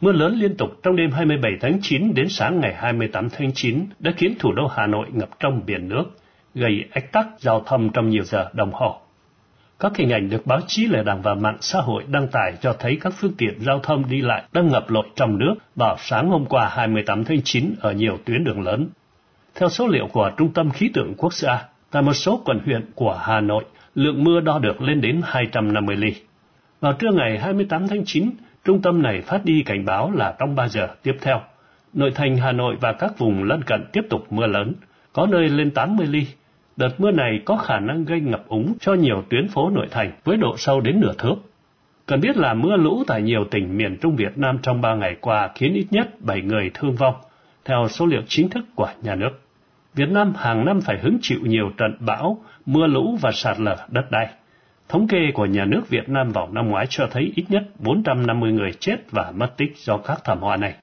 Mưa 0.00 0.12
lớn 0.12 0.34
liên 0.34 0.56
tục 0.56 0.68
trong 0.82 0.96
đêm 0.96 1.10
27 1.10 1.52
tháng 1.60 1.78
9 1.82 2.14
đến 2.14 2.26
sáng 2.28 2.60
ngày 2.60 2.74
28 2.74 3.28
tháng 3.30 3.52
9 3.54 3.86
đã 3.98 4.12
khiến 4.16 4.34
thủ 4.38 4.52
đô 4.52 4.66
Hà 4.66 4.86
Nội 4.86 5.06
ngập 5.12 5.40
trong 5.40 5.62
biển 5.66 5.88
nước, 5.88 6.04
gây 6.54 6.84
ách 6.92 7.12
tắc 7.12 7.26
giao 7.38 7.60
thông 7.66 7.90
trong 7.92 8.08
nhiều 8.08 8.24
giờ 8.24 8.50
đồng 8.54 8.72
hồ. 8.72 9.00
Các 9.80 9.96
hình 9.96 10.12
ảnh 10.12 10.30
được 10.30 10.46
báo 10.46 10.60
chí 10.66 10.86
lệ 10.86 11.02
đảng 11.04 11.22
và 11.22 11.34
mạng 11.34 11.56
xã 11.60 11.80
hội 11.80 12.04
đăng 12.08 12.28
tải 12.28 12.52
cho 12.60 12.76
thấy 12.78 12.98
các 13.00 13.12
phương 13.16 13.32
tiện 13.38 13.60
giao 13.60 13.78
thông 13.78 14.10
đi 14.10 14.20
lại 14.20 14.42
đang 14.52 14.68
ngập 14.68 14.90
lụt 14.90 15.06
trong 15.16 15.38
nước 15.38 15.54
vào 15.76 15.96
sáng 15.98 16.30
hôm 16.30 16.46
qua 16.46 16.68
28 16.68 17.24
tháng 17.24 17.42
9 17.44 17.74
ở 17.80 17.92
nhiều 17.92 18.18
tuyến 18.24 18.44
đường 18.44 18.62
lớn. 18.62 18.88
Theo 19.54 19.68
số 19.68 19.86
liệu 19.86 20.06
của 20.12 20.30
Trung 20.36 20.52
tâm 20.52 20.70
Khí 20.70 20.90
tượng 20.94 21.14
Quốc 21.16 21.34
gia, 21.34 21.64
tại 21.90 22.02
một 22.02 22.12
số 22.12 22.42
quận 22.44 22.58
huyện 22.64 22.90
của 22.94 23.18
Hà 23.22 23.40
Nội, 23.40 23.64
lượng 23.94 24.24
mưa 24.24 24.40
đo 24.40 24.58
được 24.58 24.82
lên 24.82 25.00
đến 25.00 25.20
250 25.24 25.96
ly. 25.96 26.14
Vào 26.80 26.92
trưa 26.92 27.10
ngày 27.12 27.38
28 27.38 27.88
tháng 27.88 28.04
9, 28.04 28.30
trung 28.64 28.82
tâm 28.82 29.02
này 29.02 29.20
phát 29.20 29.44
đi 29.44 29.62
cảnh 29.66 29.84
báo 29.84 30.10
là 30.10 30.34
trong 30.38 30.54
3 30.54 30.68
giờ 30.68 30.88
tiếp 31.02 31.16
theo, 31.20 31.40
nội 31.92 32.12
thành 32.14 32.36
Hà 32.36 32.52
Nội 32.52 32.76
và 32.80 32.92
các 32.92 33.18
vùng 33.18 33.44
lân 33.44 33.62
cận 33.62 33.84
tiếp 33.92 34.02
tục 34.10 34.32
mưa 34.32 34.46
lớn, 34.46 34.72
có 35.12 35.26
nơi 35.26 35.48
lên 35.48 35.70
80 35.70 36.06
ly. 36.06 36.26
Đợt 36.76 37.00
mưa 37.00 37.10
này 37.10 37.40
có 37.44 37.56
khả 37.56 37.80
năng 37.80 38.04
gây 38.04 38.20
ngập 38.20 38.48
úng 38.48 38.74
cho 38.80 38.94
nhiều 38.94 39.22
tuyến 39.30 39.48
phố 39.48 39.70
nội 39.70 39.86
thành 39.90 40.12
với 40.24 40.36
độ 40.36 40.56
sâu 40.56 40.80
đến 40.80 41.00
nửa 41.00 41.12
thước. 41.18 41.34
Cần 42.06 42.20
biết 42.20 42.36
là 42.36 42.54
mưa 42.54 42.76
lũ 42.76 43.04
tại 43.06 43.22
nhiều 43.22 43.44
tỉnh 43.50 43.76
miền 43.76 43.96
Trung 44.00 44.16
Việt 44.16 44.38
Nam 44.38 44.58
trong 44.62 44.80
3 44.80 44.94
ngày 44.94 45.16
qua 45.20 45.50
khiến 45.54 45.74
ít 45.74 45.86
nhất 45.90 46.20
7 46.20 46.42
người 46.42 46.70
thương 46.74 46.96
vong, 46.96 47.14
theo 47.64 47.88
số 47.88 48.06
liệu 48.06 48.22
chính 48.28 48.48
thức 48.48 48.64
của 48.74 48.88
nhà 49.02 49.14
nước. 49.14 49.30
Việt 49.94 50.08
Nam 50.08 50.32
hàng 50.36 50.64
năm 50.64 50.80
phải 50.80 50.98
hứng 50.98 51.18
chịu 51.22 51.38
nhiều 51.42 51.70
trận 51.76 51.96
bão, 52.00 52.38
mưa 52.66 52.86
lũ 52.86 53.18
và 53.20 53.30
sạt 53.32 53.60
lở 53.60 53.76
đất 53.88 54.10
đai. 54.10 54.28
Thống 54.88 55.08
kê 55.08 55.30
của 55.34 55.46
nhà 55.46 55.64
nước 55.64 55.88
Việt 55.88 56.08
Nam 56.08 56.28
vào 56.32 56.48
năm 56.52 56.68
ngoái 56.68 56.86
cho 56.90 57.08
thấy 57.10 57.32
ít 57.36 57.44
nhất 57.48 57.62
450 57.78 58.52
người 58.52 58.72
chết 58.80 58.96
và 59.10 59.32
mất 59.36 59.56
tích 59.56 59.76
do 59.76 59.96
các 59.96 60.20
thảm 60.24 60.38
họa 60.38 60.56
này. 60.56 60.74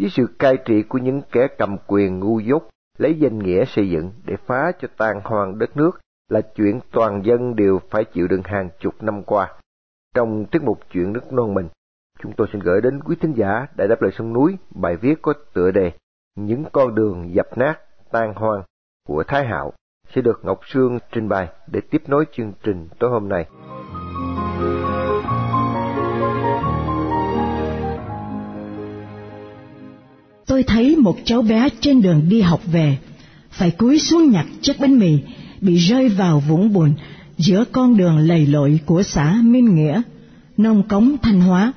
Với 0.00 0.10
sự 0.10 0.26
cai 0.38 0.56
trị 0.64 0.82
của 0.82 0.98
những 0.98 1.22
kẻ 1.32 1.48
cầm 1.58 1.76
quyền 1.86 2.20
ngu 2.20 2.40
dốt, 2.40 2.68
lấy 2.98 3.18
danh 3.18 3.38
nghĩa 3.38 3.64
xây 3.64 3.90
dựng 3.90 4.12
để 4.24 4.36
phá 4.46 4.72
cho 4.80 4.88
tan 4.96 5.20
hoang 5.24 5.58
đất 5.58 5.76
nước, 5.76 5.90
là 6.28 6.40
chuyện 6.40 6.80
toàn 6.92 7.24
dân 7.24 7.56
đều 7.56 7.80
phải 7.90 8.04
chịu 8.04 8.28
đựng 8.28 8.42
hàng 8.44 8.68
chục 8.80 9.02
năm 9.02 9.22
qua. 9.22 9.52
Trong 10.14 10.44
tiết 10.44 10.62
mục 10.62 10.80
chuyện 10.92 11.12
nước 11.12 11.32
non 11.32 11.54
mình, 11.54 11.68
chúng 12.18 12.32
tôi 12.32 12.48
xin 12.52 12.60
gửi 12.60 12.80
đến 12.80 13.00
quý 13.02 13.16
thính 13.20 13.32
giả 13.32 13.66
Đại 13.76 13.88
đáp 13.88 14.02
lời 14.02 14.10
sông 14.12 14.32
núi 14.32 14.56
bài 14.70 14.96
viết 14.96 15.22
có 15.22 15.32
tựa 15.54 15.70
đề 15.70 15.92
Những 16.36 16.64
con 16.72 16.94
đường 16.94 17.34
dập 17.34 17.58
nát, 17.58 17.74
tan 18.10 18.34
hoang 18.34 18.62
của 19.08 19.24
Thái 19.26 19.46
Hạo 19.46 19.72
sẽ 20.14 20.22
được 20.22 20.40
Ngọc 20.44 20.60
Sương 20.66 20.98
trình 21.12 21.28
bày 21.28 21.48
để 21.66 21.80
tiếp 21.90 22.02
nối 22.06 22.24
chương 22.32 22.52
trình 22.62 22.88
tối 22.98 23.10
hôm 23.10 23.28
nay. 23.28 23.46
Tôi 30.50 30.62
thấy 30.62 30.96
một 30.96 31.18
cháu 31.24 31.42
bé 31.42 31.68
trên 31.80 32.02
đường 32.02 32.28
đi 32.28 32.40
học 32.40 32.60
về, 32.66 32.98
phải 33.50 33.70
cúi 33.70 33.98
xuống 33.98 34.30
nhặt 34.30 34.46
chiếc 34.62 34.80
bánh 34.80 34.98
mì 34.98 35.18
bị 35.60 35.76
rơi 35.76 36.08
vào 36.08 36.40
vũng 36.40 36.72
bùn 36.72 36.92
giữa 37.38 37.64
con 37.72 37.96
đường 37.96 38.18
lầy 38.18 38.46
lội 38.46 38.80
của 38.86 39.02
xã 39.02 39.38
Minh 39.42 39.74
Nghĩa, 39.74 40.02
nông 40.56 40.88
cống 40.88 41.16
Thanh 41.22 41.40
Hóa, 41.40 41.72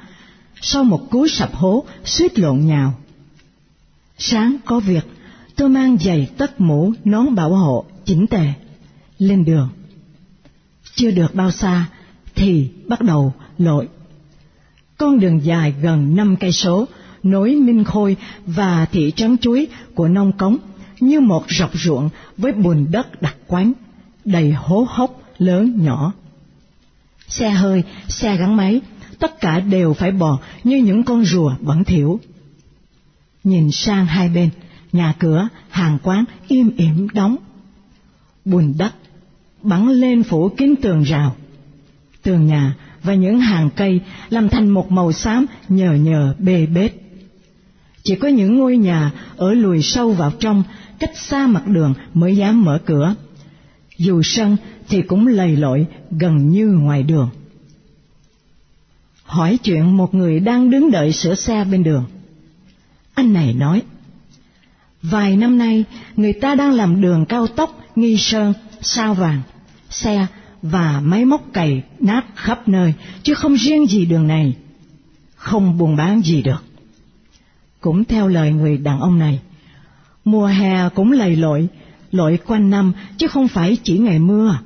sau 0.61 0.83
một 0.83 1.09
cú 1.09 1.27
sập 1.27 1.55
hố 1.55 1.85
suýt 2.05 2.39
lộn 2.39 2.59
nhào. 2.59 2.93
Sáng 4.17 4.55
có 4.65 4.79
việc, 4.79 5.03
tôi 5.55 5.69
mang 5.69 5.97
giày 5.97 6.29
tất 6.37 6.61
mũ 6.61 6.93
nón 7.05 7.35
bảo 7.35 7.53
hộ 7.53 7.85
chỉnh 8.05 8.27
tề, 8.27 8.47
lên 9.19 9.45
đường. 9.45 9.69
Chưa 10.95 11.11
được 11.11 11.35
bao 11.35 11.51
xa 11.51 11.85
thì 12.35 12.69
bắt 12.87 13.01
đầu 13.01 13.33
lội. 13.57 13.87
Con 14.97 15.19
đường 15.19 15.45
dài 15.45 15.73
gần 15.81 16.15
năm 16.15 16.35
cây 16.35 16.51
số 16.51 16.87
nối 17.23 17.55
Minh 17.55 17.83
Khôi 17.83 18.17
và 18.45 18.85
thị 18.91 19.13
trấn 19.15 19.37
Chuối 19.37 19.67
của 19.95 20.07
nông 20.07 20.31
cống 20.31 20.57
như 20.99 21.19
một 21.19 21.43
rọc 21.59 21.71
ruộng 21.73 22.09
với 22.37 22.51
bùn 22.51 22.87
đất 22.91 23.21
đặc 23.21 23.35
quánh, 23.47 23.73
đầy 24.25 24.51
hố 24.51 24.85
hốc 24.89 25.21
lớn 25.37 25.83
nhỏ. 25.83 26.13
Xe 27.27 27.49
hơi, 27.49 27.83
xe 28.07 28.37
gắn 28.37 28.57
máy, 28.57 28.81
tất 29.19 29.39
cả 29.39 29.59
đều 29.59 29.93
phải 29.93 30.11
bò 30.11 30.39
như 30.63 30.77
những 30.77 31.03
con 31.03 31.25
rùa 31.25 31.55
bẩn 31.59 31.83
thỉu. 31.83 32.19
Nhìn 33.43 33.71
sang 33.71 34.05
hai 34.05 34.29
bên, 34.29 34.49
nhà 34.91 35.13
cửa, 35.19 35.47
hàng 35.69 35.97
quán 36.03 36.25
im 36.47 36.71
ỉm 36.77 37.07
đóng. 37.13 37.35
Bùn 38.45 38.73
đất 38.77 38.93
bắn 39.61 39.87
lên 39.87 40.23
phủ 40.23 40.49
kín 40.49 40.75
tường 40.81 41.03
rào. 41.03 41.35
Tường 42.23 42.45
nhà 42.45 42.75
và 43.03 43.13
những 43.13 43.39
hàng 43.39 43.69
cây 43.75 44.01
làm 44.29 44.49
thành 44.49 44.69
một 44.69 44.91
màu 44.91 45.11
xám 45.11 45.45
nhờ 45.69 45.93
nhờ 45.93 46.35
bê 46.39 46.65
bết. 46.65 47.02
Chỉ 48.03 48.15
có 48.15 48.27
những 48.27 48.57
ngôi 48.57 48.77
nhà 48.77 49.12
ở 49.38 49.53
lùi 49.53 49.81
sâu 49.81 50.12
vào 50.12 50.31
trong 50.39 50.63
cách 51.00 51.17
xa 51.17 51.48
mặt 51.48 51.67
đường 51.67 51.93
mới 52.13 52.38
dám 52.38 52.65
mở 52.65 52.79
cửa. 52.86 53.15
dù 53.98 54.22
sân 54.24 54.57
thì 54.89 55.01
cũng 55.01 55.27
lầy 55.27 55.55
lội 55.55 55.86
gần 56.12 56.50
như 56.50 56.67
ngoài 56.67 57.03
đường. 57.03 57.29
Hỏi 59.24 59.57
chuyện 59.63 59.98
một 59.98 60.13
người 60.13 60.39
đang 60.39 60.69
đứng 60.69 60.91
đợi 60.91 61.13
sửa 61.13 61.36
xe 61.36 61.65
bên 61.72 61.83
đường. 61.83 62.05
Anh 63.13 63.33
này 63.33 63.53
nói, 63.53 63.81
vài 65.01 65.36
năm 65.36 65.57
nay 65.57 65.83
người 66.15 66.33
ta 66.33 66.55
đang 66.55 66.72
làm 66.72 67.01
đường 67.01 67.25
cao 67.25 67.48
tốc 67.48 67.79
nghi 67.95 68.17
sơn, 68.17 68.53
sao 68.81 69.13
vàng, 69.13 69.41
xe 69.89 70.27
và 70.62 71.01
máy 71.03 71.25
móc 71.25 71.53
cày 71.53 71.83
nát 72.00 72.25
khắp 72.36 72.67
nơi, 72.67 72.93
chứ 73.24 73.33
không 73.33 73.53
riêng 73.55 73.88
gì 73.88 74.05
đường 74.05 74.27
này, 74.27 74.55
không 75.36 75.77
buôn 75.77 75.95
bán 75.95 76.22
gì 76.22 76.41
được. 76.41 76.63
Cũng 77.83 78.03
theo 78.05 78.27
lời 78.27 78.51
người 78.51 78.77
đàn 78.77 78.99
ông 78.99 79.19
này, 79.19 79.39
mùa 80.25 80.45
hè 80.45 80.89
cũng 80.89 81.11
lầy 81.11 81.35
lội, 81.35 81.67
lội 82.11 82.39
quanh 82.45 82.69
năm 82.69 82.93
chứ 83.17 83.27
không 83.27 83.47
phải 83.47 83.77
chỉ 83.83 83.97
ngày 83.97 84.19
mưa. 84.19 84.59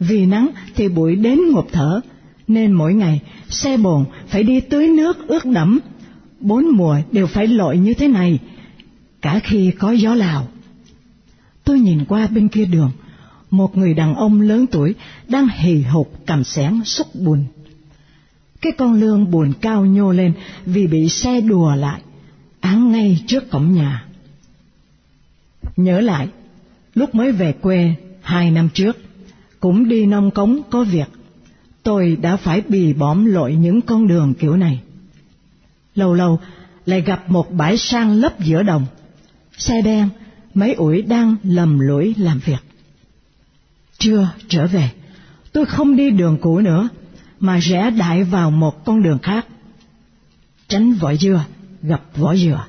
Vì 0.00 0.26
nắng 0.26 0.48
thì 0.74 0.88
bụi 0.88 1.16
đến 1.16 1.40
ngộp 1.52 1.66
thở, 1.72 2.00
nên 2.48 2.72
mỗi 2.72 2.94
ngày 2.94 3.20
xe 3.48 3.76
bồn 3.76 4.04
phải 4.28 4.42
đi 4.42 4.60
tưới 4.60 4.88
nước 4.88 5.28
ướt 5.28 5.44
đẫm. 5.44 5.78
Bốn 6.40 6.68
mùa 6.68 6.96
đều 7.12 7.26
phải 7.26 7.46
lội 7.46 7.78
như 7.78 7.94
thế 7.94 8.08
này, 8.08 8.38
cả 9.22 9.40
khi 9.44 9.70
có 9.78 9.90
gió 9.90 10.14
lào. 10.14 10.48
Tôi 11.64 11.80
nhìn 11.80 12.04
qua 12.04 12.26
bên 12.26 12.48
kia 12.48 12.64
đường, 12.64 12.90
một 13.50 13.76
người 13.76 13.94
đàn 13.94 14.14
ông 14.14 14.40
lớn 14.40 14.66
tuổi 14.66 14.94
đang 15.28 15.48
hì 15.48 15.82
hục 15.82 16.26
cầm 16.26 16.44
sẻn 16.44 16.84
xúc 16.84 17.06
bùn. 17.14 17.44
Cái 18.60 18.72
con 18.72 18.94
lương 18.94 19.30
buồn 19.30 19.52
cao 19.60 19.84
nhô 19.86 20.12
lên 20.12 20.32
vì 20.66 20.86
bị 20.86 21.08
xe 21.08 21.40
đùa 21.40 21.74
lại, 21.74 22.00
án 22.66 22.92
ngay 22.92 23.24
trước 23.26 23.50
cổng 23.50 23.72
nhà. 23.72 24.04
Nhớ 25.76 26.00
lại, 26.00 26.28
lúc 26.94 27.14
mới 27.14 27.32
về 27.32 27.52
quê 27.52 27.94
hai 28.22 28.50
năm 28.50 28.68
trước, 28.74 28.96
cũng 29.60 29.88
đi 29.88 30.06
nông 30.06 30.30
cống 30.30 30.60
có 30.70 30.84
việc, 30.84 31.08
tôi 31.82 32.16
đã 32.22 32.36
phải 32.36 32.62
bì 32.68 32.92
bõm 32.92 33.24
lội 33.24 33.54
những 33.54 33.80
con 33.82 34.06
đường 34.08 34.34
kiểu 34.34 34.56
này. 34.56 34.80
Lâu 35.94 36.14
lâu 36.14 36.40
lại 36.86 37.00
gặp 37.00 37.30
một 37.30 37.52
bãi 37.52 37.76
sang 37.76 38.12
lấp 38.12 38.40
giữa 38.40 38.62
đồng, 38.62 38.86
xe 39.58 39.82
đen, 39.82 40.08
mấy 40.54 40.74
ủi 40.74 41.02
đang 41.02 41.36
lầm 41.42 41.78
lũi 41.78 42.14
làm 42.18 42.38
việc. 42.38 42.62
Trưa 43.98 44.28
trở 44.48 44.66
về, 44.66 44.90
tôi 45.52 45.66
không 45.66 45.96
đi 45.96 46.10
đường 46.10 46.38
cũ 46.40 46.58
nữa, 46.58 46.88
mà 47.40 47.58
rẽ 47.58 47.90
đại 47.90 48.24
vào 48.24 48.50
một 48.50 48.84
con 48.84 49.02
đường 49.02 49.18
khác. 49.18 49.46
Tránh 50.68 50.92
vội 50.92 51.16
dưa, 51.16 51.44
gặp 51.86 52.02
vỏ 52.16 52.36
dừa. 52.36 52.64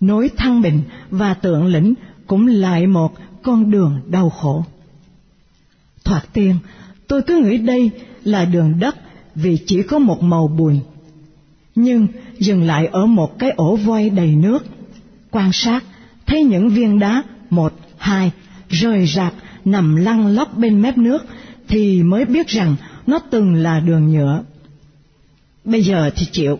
Nối 0.00 0.30
Thăng 0.36 0.62
Bình 0.62 0.82
và 1.10 1.34
Tượng 1.34 1.66
Lĩnh 1.66 1.94
cũng 2.26 2.46
lại 2.46 2.86
một 2.86 3.14
con 3.42 3.70
đường 3.70 4.00
đau 4.06 4.30
khổ. 4.30 4.64
Thoạt 6.04 6.32
tiên, 6.32 6.56
tôi 7.08 7.22
cứ 7.22 7.36
nghĩ 7.36 7.58
đây 7.58 7.90
là 8.24 8.44
đường 8.44 8.78
đất 8.78 8.96
vì 9.34 9.58
chỉ 9.66 9.82
có 9.82 9.98
một 9.98 10.22
màu 10.22 10.48
bùn. 10.48 10.80
Nhưng 11.74 12.06
dừng 12.38 12.62
lại 12.62 12.86
ở 12.86 13.06
một 13.06 13.38
cái 13.38 13.50
ổ 13.50 13.76
voi 13.76 14.10
đầy 14.10 14.36
nước, 14.36 14.64
quan 15.30 15.52
sát 15.52 15.84
thấy 16.26 16.44
những 16.44 16.68
viên 16.68 16.98
đá 16.98 17.22
một, 17.50 17.72
hai 17.98 18.30
rời 18.68 19.06
rạc 19.06 19.34
nằm 19.64 19.96
lăn 19.96 20.26
lóc 20.26 20.56
bên 20.56 20.82
mép 20.82 20.98
nước 20.98 21.24
thì 21.68 22.02
mới 22.02 22.24
biết 22.24 22.48
rằng 22.48 22.76
nó 23.06 23.18
từng 23.30 23.54
là 23.54 23.80
đường 23.80 24.12
nhựa. 24.12 24.42
Bây 25.64 25.82
giờ 25.82 26.10
thì 26.16 26.26
chịu, 26.32 26.58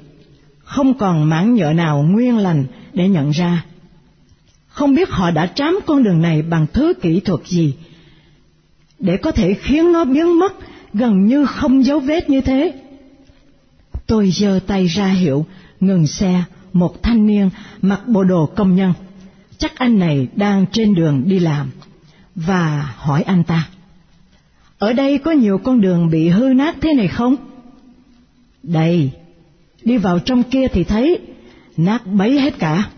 không 0.71 0.95
còn 0.95 1.29
mảng 1.29 1.55
nhựa 1.55 1.73
nào 1.73 2.03
nguyên 2.03 2.39
lành 2.39 2.65
để 2.95 3.09
nhận 3.09 3.31
ra. 3.31 3.65
Không 4.69 4.95
biết 4.95 5.11
họ 5.11 5.31
đã 5.31 5.47
trám 5.47 5.79
con 5.87 6.03
đường 6.03 6.23
này 6.23 6.43
bằng 6.43 6.67
thứ 6.73 6.95
kỹ 7.03 7.21
thuật 7.21 7.41
gì, 7.47 7.75
để 8.99 9.17
có 9.17 9.33
thể 9.33 9.55
khiến 9.55 9.93
nó 9.93 10.05
biến 10.05 10.39
mất 10.39 10.53
gần 10.95 11.27
như 11.27 11.47
không 11.47 11.85
dấu 11.85 12.01
vết 12.01 12.31
như 12.31 12.41
thế. 12.41 12.73
Tôi 14.07 14.31
giơ 14.31 14.61
tay 14.67 14.87
ra 14.87 15.09
hiệu, 15.09 15.47
ngừng 15.81 16.07
xe, 16.07 16.43
một 16.73 17.03
thanh 17.03 17.27
niên 17.27 17.51
mặc 17.83 18.01
bộ 18.07 18.25
đồ 18.25 18.47
công 18.47 18.77
nhân. 18.77 18.93
Chắc 19.59 19.79
anh 19.79 19.99
này 19.99 20.29
đang 20.37 20.67
trên 20.73 20.95
đường 20.95 21.23
đi 21.27 21.39
làm, 21.39 21.71
và 22.35 22.95
hỏi 22.97 23.23
anh 23.23 23.45
ta. 23.45 23.69
Ở 24.79 24.93
đây 24.93 25.19
có 25.19 25.31
nhiều 25.31 25.59
con 25.59 25.81
đường 25.81 26.11
bị 26.11 26.29
hư 26.29 26.45
nát 26.45 26.77
thế 26.81 26.95
này 26.95 27.09
không? 27.09 27.37
Đây, 28.63 29.11
đi 29.85 29.97
vào 29.97 30.19
trong 30.19 30.43
kia 30.43 30.69
thì 30.73 30.85
thấy, 30.85 31.19
nát 31.77 32.07
bấy 32.07 32.41
hết 32.41 32.59
cả. 32.59 32.91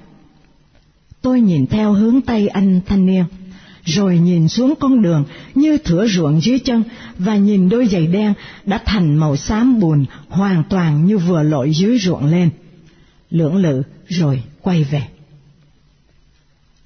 Tôi 1.23 1.41
nhìn 1.41 1.67
theo 1.67 1.93
hướng 1.93 2.21
tay 2.21 2.49
anh 2.49 2.81
thanh 2.87 3.07
niên, 3.07 3.25
rồi 3.85 4.19
nhìn 4.19 4.49
xuống 4.49 4.75
con 4.81 5.03
đường 5.03 5.25
như 5.55 5.79
thửa 5.79 6.07
ruộng 6.07 6.41
dưới 6.41 6.59
chân 6.59 6.83
và 7.19 7.37
nhìn 7.37 7.69
đôi 7.69 7.87
giày 7.87 8.07
đen 8.07 8.35
đã 8.65 8.83
thành 8.87 9.17
màu 9.17 9.37
xám 9.37 9.81
buồn 9.81 10.05
hoàn 10.29 10.65
toàn 10.69 11.07
như 11.07 11.19
vừa 11.19 11.43
lội 11.43 11.71
dưới 11.75 11.99
ruộng 11.99 12.25
lên. 12.27 12.51
Lưỡng 13.31 13.57
lự 13.57 13.83
rồi 14.09 14.43
quay 14.63 14.85
về. 14.85 15.03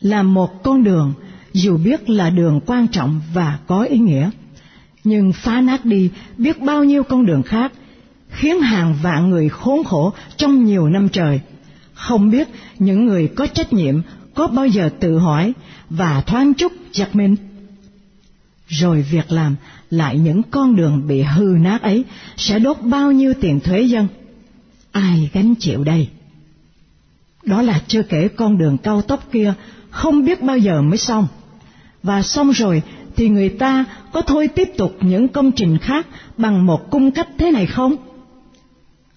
Là 0.00 0.22
một 0.22 0.62
con 0.62 0.84
đường, 0.84 1.14
dù 1.52 1.76
biết 1.76 2.10
là 2.10 2.30
đường 2.30 2.60
quan 2.66 2.88
trọng 2.88 3.20
và 3.34 3.58
có 3.66 3.82
ý 3.82 3.98
nghĩa, 3.98 4.30
nhưng 5.04 5.32
phá 5.32 5.60
nát 5.60 5.84
đi 5.84 6.10
biết 6.38 6.60
bao 6.60 6.84
nhiêu 6.84 7.02
con 7.02 7.26
đường 7.26 7.42
khác, 7.42 7.72
khiến 8.36 8.60
hàng 8.60 8.94
vạn 9.02 9.30
người 9.30 9.48
khốn 9.48 9.84
khổ 9.84 10.12
trong 10.36 10.64
nhiều 10.64 10.88
năm 10.88 11.08
trời. 11.08 11.40
Không 11.94 12.30
biết 12.30 12.48
những 12.78 13.06
người 13.06 13.28
có 13.28 13.46
trách 13.46 13.72
nhiệm, 13.72 14.02
có 14.34 14.46
bao 14.46 14.66
giờ 14.66 14.90
tự 15.00 15.18
hỏi 15.18 15.52
và 15.90 16.20
thoáng 16.20 16.54
chút 16.54 16.72
giật 16.92 17.08
mình. 17.16 17.36
Rồi 18.68 19.02
việc 19.02 19.32
làm 19.32 19.56
lại 19.90 20.18
những 20.18 20.42
con 20.42 20.76
đường 20.76 21.06
bị 21.06 21.22
hư 21.22 21.56
nát 21.60 21.82
ấy 21.82 22.04
sẽ 22.36 22.58
đốt 22.58 22.76
bao 22.80 23.12
nhiêu 23.12 23.34
tiền 23.40 23.60
thuế 23.60 23.82
dân? 23.82 24.08
Ai 24.92 25.30
gánh 25.32 25.54
chịu 25.54 25.84
đây? 25.84 26.08
Đó 27.44 27.62
là 27.62 27.80
chưa 27.86 28.02
kể 28.02 28.28
con 28.28 28.58
đường 28.58 28.78
cao 28.78 29.02
tốc 29.02 29.28
kia 29.32 29.54
không 29.90 30.24
biết 30.24 30.42
bao 30.42 30.58
giờ 30.58 30.82
mới 30.82 30.98
xong. 30.98 31.26
Và 32.02 32.22
xong 32.22 32.50
rồi 32.50 32.82
thì 33.16 33.28
người 33.28 33.48
ta 33.48 33.84
có 34.12 34.20
thôi 34.20 34.48
tiếp 34.48 34.68
tục 34.78 34.96
những 35.00 35.28
công 35.28 35.52
trình 35.52 35.78
khác 35.78 36.06
bằng 36.36 36.66
một 36.66 36.90
cung 36.90 37.10
cách 37.10 37.28
thế 37.38 37.50
này 37.50 37.66
không? 37.66 37.96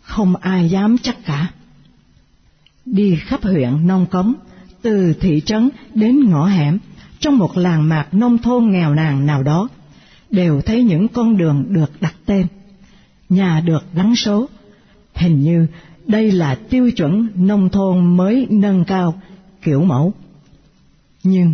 Không 0.10 0.36
ai 0.36 0.70
dám 0.70 0.98
chắc 0.98 1.26
cả. 1.26 1.52
Đi 2.86 3.16
khắp 3.16 3.44
huyện 3.44 3.88
nông 3.88 4.06
cống, 4.06 4.34
từ 4.82 5.14
thị 5.14 5.42
trấn 5.46 5.70
đến 5.94 6.30
ngõ 6.30 6.46
hẻm, 6.46 6.78
trong 7.20 7.38
một 7.38 7.58
làng 7.58 7.90
mạc 7.90 8.14
nông 8.14 8.38
thôn 8.38 8.72
nghèo 8.72 8.94
nàn 8.94 9.26
nào 9.26 9.44
đó, 9.44 9.70
đều 10.32 10.62
thấy 10.62 10.84
những 10.84 11.08
con 11.08 11.38
đường 11.38 11.66
được 11.70 12.02
đặt 12.02 12.14
tên, 12.26 12.48
nhà 13.30 13.60
được 13.66 13.84
gắn 13.94 14.16
số. 14.16 14.50
Hình 15.16 15.42
như 15.42 15.68
đây 16.08 16.32
là 16.32 16.56
tiêu 16.56 16.92
chuẩn 16.92 17.28
nông 17.36 17.70
thôn 17.70 18.18
mới 18.18 18.48
nâng 18.50 18.86
cao, 18.86 19.22
kiểu 19.62 19.84
mẫu. 19.84 20.14
Nhưng 21.24 21.54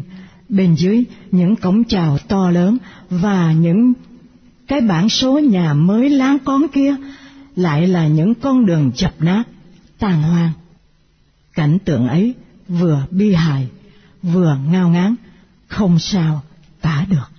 bên 0.49 0.75
dưới 0.75 1.03
những 1.31 1.55
cổng 1.55 1.83
chào 1.83 2.17
to 2.27 2.49
lớn 2.49 2.77
và 3.09 3.53
những 3.53 3.93
cái 4.67 4.81
bảng 4.81 5.09
số 5.09 5.39
nhà 5.39 5.73
mới 5.73 6.09
láng 6.09 6.37
con 6.45 6.67
kia 6.67 6.95
lại 7.55 7.87
là 7.87 8.07
những 8.07 8.35
con 8.35 8.65
đường 8.65 8.91
chập 8.95 9.11
nát, 9.19 9.43
tàn 9.99 10.21
hoang. 10.21 10.51
Cảnh 11.53 11.77
tượng 11.85 12.07
ấy 12.07 12.35
vừa 12.67 13.05
bi 13.11 13.33
hài, 13.33 13.67
vừa 14.23 14.57
ngao 14.69 14.89
ngán, 14.89 15.15
không 15.67 15.99
sao 15.99 16.41
tả 16.81 17.05
được. 17.09 17.35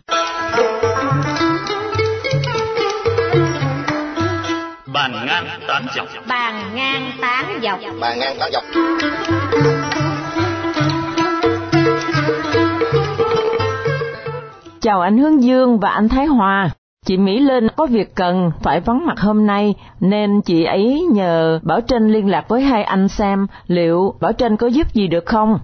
Bàn 4.92 5.26
ngang 5.26 5.60
tán 5.68 5.86
dọc 5.96 6.08
Bàn 6.28 6.74
ngang 6.74 7.10
tán 7.20 7.60
dọc 7.62 7.80
Bàn 8.00 8.18
ngang 8.18 8.36
tán 8.38 8.50
dọc 8.52 8.64
Chào 14.80 15.00
anh 15.00 15.18
Hướng 15.18 15.42
Dương 15.42 15.78
và 15.78 15.90
anh 15.90 16.08
Thái 16.08 16.26
Hòa. 16.26 16.70
Chị 17.06 17.16
Mỹ 17.16 17.40
Linh 17.40 17.68
có 17.76 17.86
việc 17.86 18.14
cần 18.14 18.50
phải 18.62 18.80
vắng 18.80 19.06
mặt 19.06 19.20
hôm 19.20 19.46
nay 19.46 19.74
nên 20.00 20.40
chị 20.42 20.64
ấy 20.64 21.06
nhờ 21.12 21.60
Bảo 21.62 21.80
Trinh 21.80 22.08
liên 22.08 22.30
lạc 22.30 22.48
với 22.48 22.62
hai 22.62 22.84
anh 22.84 23.08
xem 23.08 23.46
liệu 23.66 24.14
Bảo 24.20 24.32
Trinh 24.32 24.56
có 24.56 24.66
giúp 24.66 24.92
gì 24.94 25.08
được 25.08 25.26
không? 25.26 25.58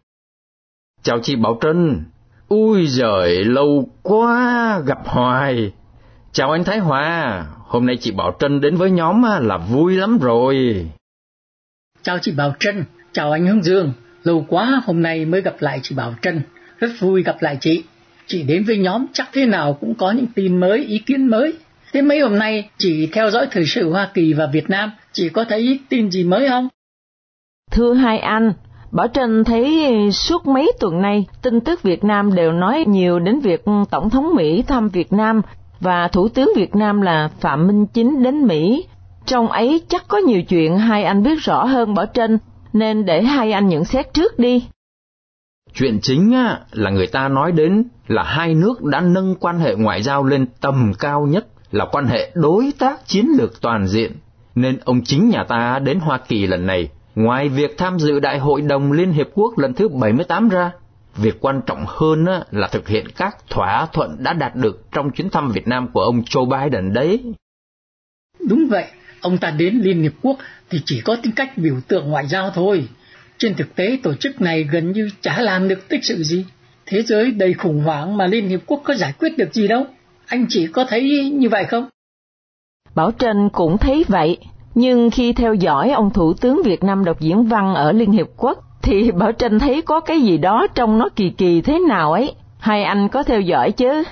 Chào 1.02 1.18
chị 1.22 1.36
Bảo 1.36 1.58
Trinh. 1.60 2.02
Ui 2.48 2.86
giời, 2.86 3.44
lâu 3.44 3.88
quá 4.02 4.80
gặp 4.86 4.98
hoài. 5.04 5.72
Chào 6.32 6.50
anh 6.50 6.64
Thái 6.64 6.78
Hòa, 6.78 7.46
hôm 7.66 7.86
nay 7.86 7.96
chị 8.00 8.10
Bảo 8.10 8.32
Trinh 8.38 8.60
đến 8.60 8.76
với 8.76 8.90
nhóm 8.90 9.22
là 9.40 9.56
vui 9.56 9.96
lắm 9.96 10.18
rồi. 10.18 10.86
Chào 12.02 12.18
chị 12.18 12.32
Bảo 12.36 12.54
Trinh, 12.60 12.84
chào 13.12 13.32
anh 13.32 13.46
Hướng 13.46 13.62
Dương, 13.62 13.92
lâu 14.22 14.44
quá 14.48 14.82
hôm 14.86 15.02
nay 15.02 15.24
mới 15.24 15.40
gặp 15.40 15.54
lại 15.60 15.80
chị 15.82 15.94
Bảo 15.94 16.14
Trinh, 16.22 16.40
rất 16.78 16.88
vui 17.00 17.22
gặp 17.22 17.36
lại 17.40 17.58
chị. 17.60 17.84
Chị 18.26 18.42
đến 18.42 18.64
với 18.64 18.78
nhóm 18.78 19.06
chắc 19.12 19.28
thế 19.32 19.46
nào 19.46 19.78
cũng 19.80 19.94
có 19.94 20.10
những 20.10 20.26
tin 20.34 20.60
mới, 20.60 20.84
ý 20.84 20.98
kiến 20.98 21.26
mới. 21.26 21.52
Thế 21.92 22.02
mấy 22.02 22.20
hôm 22.20 22.38
nay 22.38 22.68
chị 22.78 23.08
theo 23.12 23.30
dõi 23.30 23.46
thời 23.50 23.66
sự 23.66 23.90
Hoa 23.90 24.10
Kỳ 24.14 24.32
và 24.32 24.46
Việt 24.46 24.70
Nam, 24.70 24.90
chị 25.12 25.28
có 25.28 25.44
thấy 25.48 25.78
tin 25.88 26.10
gì 26.10 26.24
mới 26.24 26.48
không? 26.48 26.68
Thưa 27.70 27.94
hai 27.94 28.18
anh, 28.18 28.52
Bảo 28.90 29.08
Trân 29.08 29.44
thấy 29.44 29.88
suốt 30.12 30.46
mấy 30.46 30.72
tuần 30.80 31.02
nay, 31.02 31.26
tin 31.42 31.60
tức 31.60 31.82
Việt 31.82 32.04
Nam 32.04 32.34
đều 32.34 32.52
nói 32.52 32.84
nhiều 32.88 33.18
đến 33.18 33.40
việc 33.40 33.64
Tổng 33.90 34.10
thống 34.10 34.34
Mỹ 34.34 34.62
thăm 34.62 34.88
Việt 34.88 35.12
Nam 35.12 35.42
và 35.80 36.08
Thủ 36.08 36.28
tướng 36.28 36.50
Việt 36.56 36.74
Nam 36.74 37.00
là 37.00 37.28
Phạm 37.40 37.66
Minh 37.66 37.86
Chính 37.86 38.22
đến 38.22 38.46
Mỹ. 38.46 38.84
Trong 39.26 39.48
ấy 39.48 39.82
chắc 39.88 40.08
có 40.08 40.18
nhiều 40.18 40.42
chuyện 40.42 40.78
hai 40.78 41.04
anh 41.04 41.22
biết 41.22 41.38
rõ 41.40 41.64
hơn 41.64 41.94
Bảo 41.94 42.06
Trân, 42.14 42.38
nên 42.72 43.04
để 43.04 43.22
hai 43.22 43.52
anh 43.52 43.68
nhận 43.68 43.84
xét 43.84 44.14
trước 44.14 44.38
đi. 44.38 44.64
Chuyện 45.74 46.00
chính 46.02 46.34
là 46.72 46.90
người 46.90 47.06
ta 47.06 47.28
nói 47.28 47.52
đến 47.52 47.84
là 48.06 48.22
hai 48.22 48.54
nước 48.54 48.82
đã 48.84 49.00
nâng 49.00 49.34
quan 49.34 49.58
hệ 49.58 49.74
ngoại 49.74 50.02
giao 50.02 50.24
lên 50.24 50.46
tầm 50.60 50.92
cao 50.98 51.26
nhất 51.26 51.46
là 51.70 51.86
quan 51.92 52.06
hệ 52.06 52.30
đối 52.34 52.72
tác 52.78 53.06
chiến 53.06 53.26
lược 53.38 53.60
toàn 53.60 53.86
diện, 53.86 54.12
nên 54.54 54.78
ông 54.84 55.04
chính 55.04 55.28
nhà 55.28 55.44
ta 55.44 55.78
đến 55.78 56.00
Hoa 56.00 56.18
Kỳ 56.28 56.46
lần 56.46 56.66
này, 56.66 56.88
ngoài 57.14 57.48
việc 57.48 57.78
tham 57.78 57.98
dự 57.98 58.20
Đại 58.20 58.38
hội 58.38 58.62
đồng 58.62 58.92
Liên 58.92 59.12
Hiệp 59.12 59.28
Quốc 59.34 59.58
lần 59.58 59.74
thứ 59.74 59.88
78 59.88 60.48
ra, 60.48 60.70
việc 61.16 61.40
quan 61.40 61.60
trọng 61.66 61.84
hơn 61.88 62.26
là 62.50 62.68
thực 62.68 62.88
hiện 62.88 63.06
các 63.16 63.36
thỏa 63.50 63.86
thuận 63.92 64.16
đã 64.22 64.32
đạt 64.32 64.56
được 64.56 64.92
trong 64.92 65.10
chuyến 65.10 65.30
thăm 65.30 65.52
Việt 65.52 65.68
Nam 65.68 65.88
của 65.92 66.00
ông 66.00 66.22
Joe 66.22 66.48
Biden 66.48 66.92
đấy. 66.92 67.24
Đúng 68.48 68.68
vậy, 68.70 68.84
ông 69.20 69.38
ta 69.38 69.50
đến 69.50 69.80
Liên 69.82 70.02
Hiệp 70.02 70.12
Quốc 70.22 70.38
thì 70.70 70.80
chỉ 70.84 71.00
có 71.00 71.16
tính 71.22 71.32
cách 71.36 71.58
biểu 71.58 71.74
tượng 71.88 72.10
ngoại 72.10 72.26
giao 72.26 72.50
thôi. 72.50 72.88
Trên 73.42 73.54
thực 73.54 73.76
tế 73.76 73.98
tổ 74.02 74.14
chức 74.14 74.40
này 74.40 74.64
gần 74.72 74.92
như 74.92 75.08
chả 75.20 75.40
làm 75.40 75.68
được 75.68 75.88
tích 75.88 76.04
sự 76.04 76.22
gì. 76.22 76.44
Thế 76.86 77.02
giới 77.02 77.30
đầy 77.30 77.54
khủng 77.54 77.80
hoảng 77.80 78.16
mà 78.16 78.26
Liên 78.26 78.48
Hiệp 78.48 78.60
Quốc 78.66 78.80
có 78.84 78.94
giải 78.94 79.12
quyết 79.18 79.38
được 79.38 79.52
gì 79.52 79.68
đâu. 79.68 79.84
Anh 80.26 80.46
chỉ 80.48 80.66
có 80.66 80.84
thấy 80.88 81.30
như 81.32 81.48
vậy 81.48 81.64
không? 81.64 81.88
Bảo 82.94 83.12
Trân 83.18 83.48
cũng 83.52 83.78
thấy 83.78 84.04
vậy, 84.08 84.38
nhưng 84.74 85.10
khi 85.10 85.32
theo 85.32 85.54
dõi 85.54 85.90
ông 85.90 86.10
Thủ 86.10 86.34
tướng 86.34 86.60
Việt 86.64 86.84
Nam 86.84 87.04
đọc 87.04 87.20
diễn 87.20 87.44
văn 87.44 87.74
ở 87.74 87.92
Liên 87.92 88.12
Hiệp 88.12 88.26
Quốc, 88.36 88.58
thì 88.82 89.10
Bảo 89.18 89.32
Trân 89.32 89.58
thấy 89.58 89.82
có 89.82 90.00
cái 90.00 90.20
gì 90.20 90.38
đó 90.38 90.66
trong 90.74 90.98
nó 90.98 91.08
kỳ 91.16 91.30
kỳ 91.30 91.60
thế 91.60 91.78
nào 91.88 92.12
ấy. 92.12 92.34
Hai 92.58 92.82
anh 92.82 93.08
có 93.08 93.22
theo 93.22 93.40
dõi 93.40 93.72
chứ? 93.72 94.02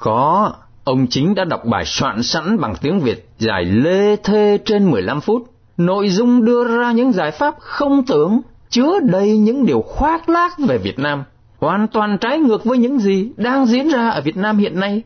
Có, 0.00 0.52
ông 0.84 1.06
chính 1.10 1.34
đã 1.34 1.44
đọc 1.44 1.64
bài 1.64 1.84
soạn 1.86 2.22
sẵn 2.22 2.60
bằng 2.60 2.74
tiếng 2.80 3.00
Việt 3.00 3.28
dài 3.38 3.64
lê 3.64 4.16
thê 4.16 4.58
trên 4.64 4.90
15 4.90 5.20
phút. 5.20 5.57
Nội 5.78 6.08
dung 6.08 6.44
đưa 6.44 6.78
ra 6.78 6.92
những 6.92 7.12
giải 7.12 7.30
pháp 7.30 7.54
không 7.58 8.06
tưởng, 8.06 8.40
chứa 8.68 9.00
đầy 9.02 9.38
những 9.38 9.66
điều 9.66 9.82
khoác 9.82 10.28
lác 10.28 10.58
về 10.58 10.78
Việt 10.78 10.98
Nam, 10.98 11.24
hoàn 11.58 11.88
toàn 11.88 12.18
trái 12.20 12.38
ngược 12.38 12.64
với 12.64 12.78
những 12.78 12.98
gì 12.98 13.30
đang 13.36 13.66
diễn 13.66 13.88
ra 13.88 14.08
ở 14.08 14.20
Việt 14.20 14.36
Nam 14.36 14.58
hiện 14.58 14.80
nay. 14.80 15.02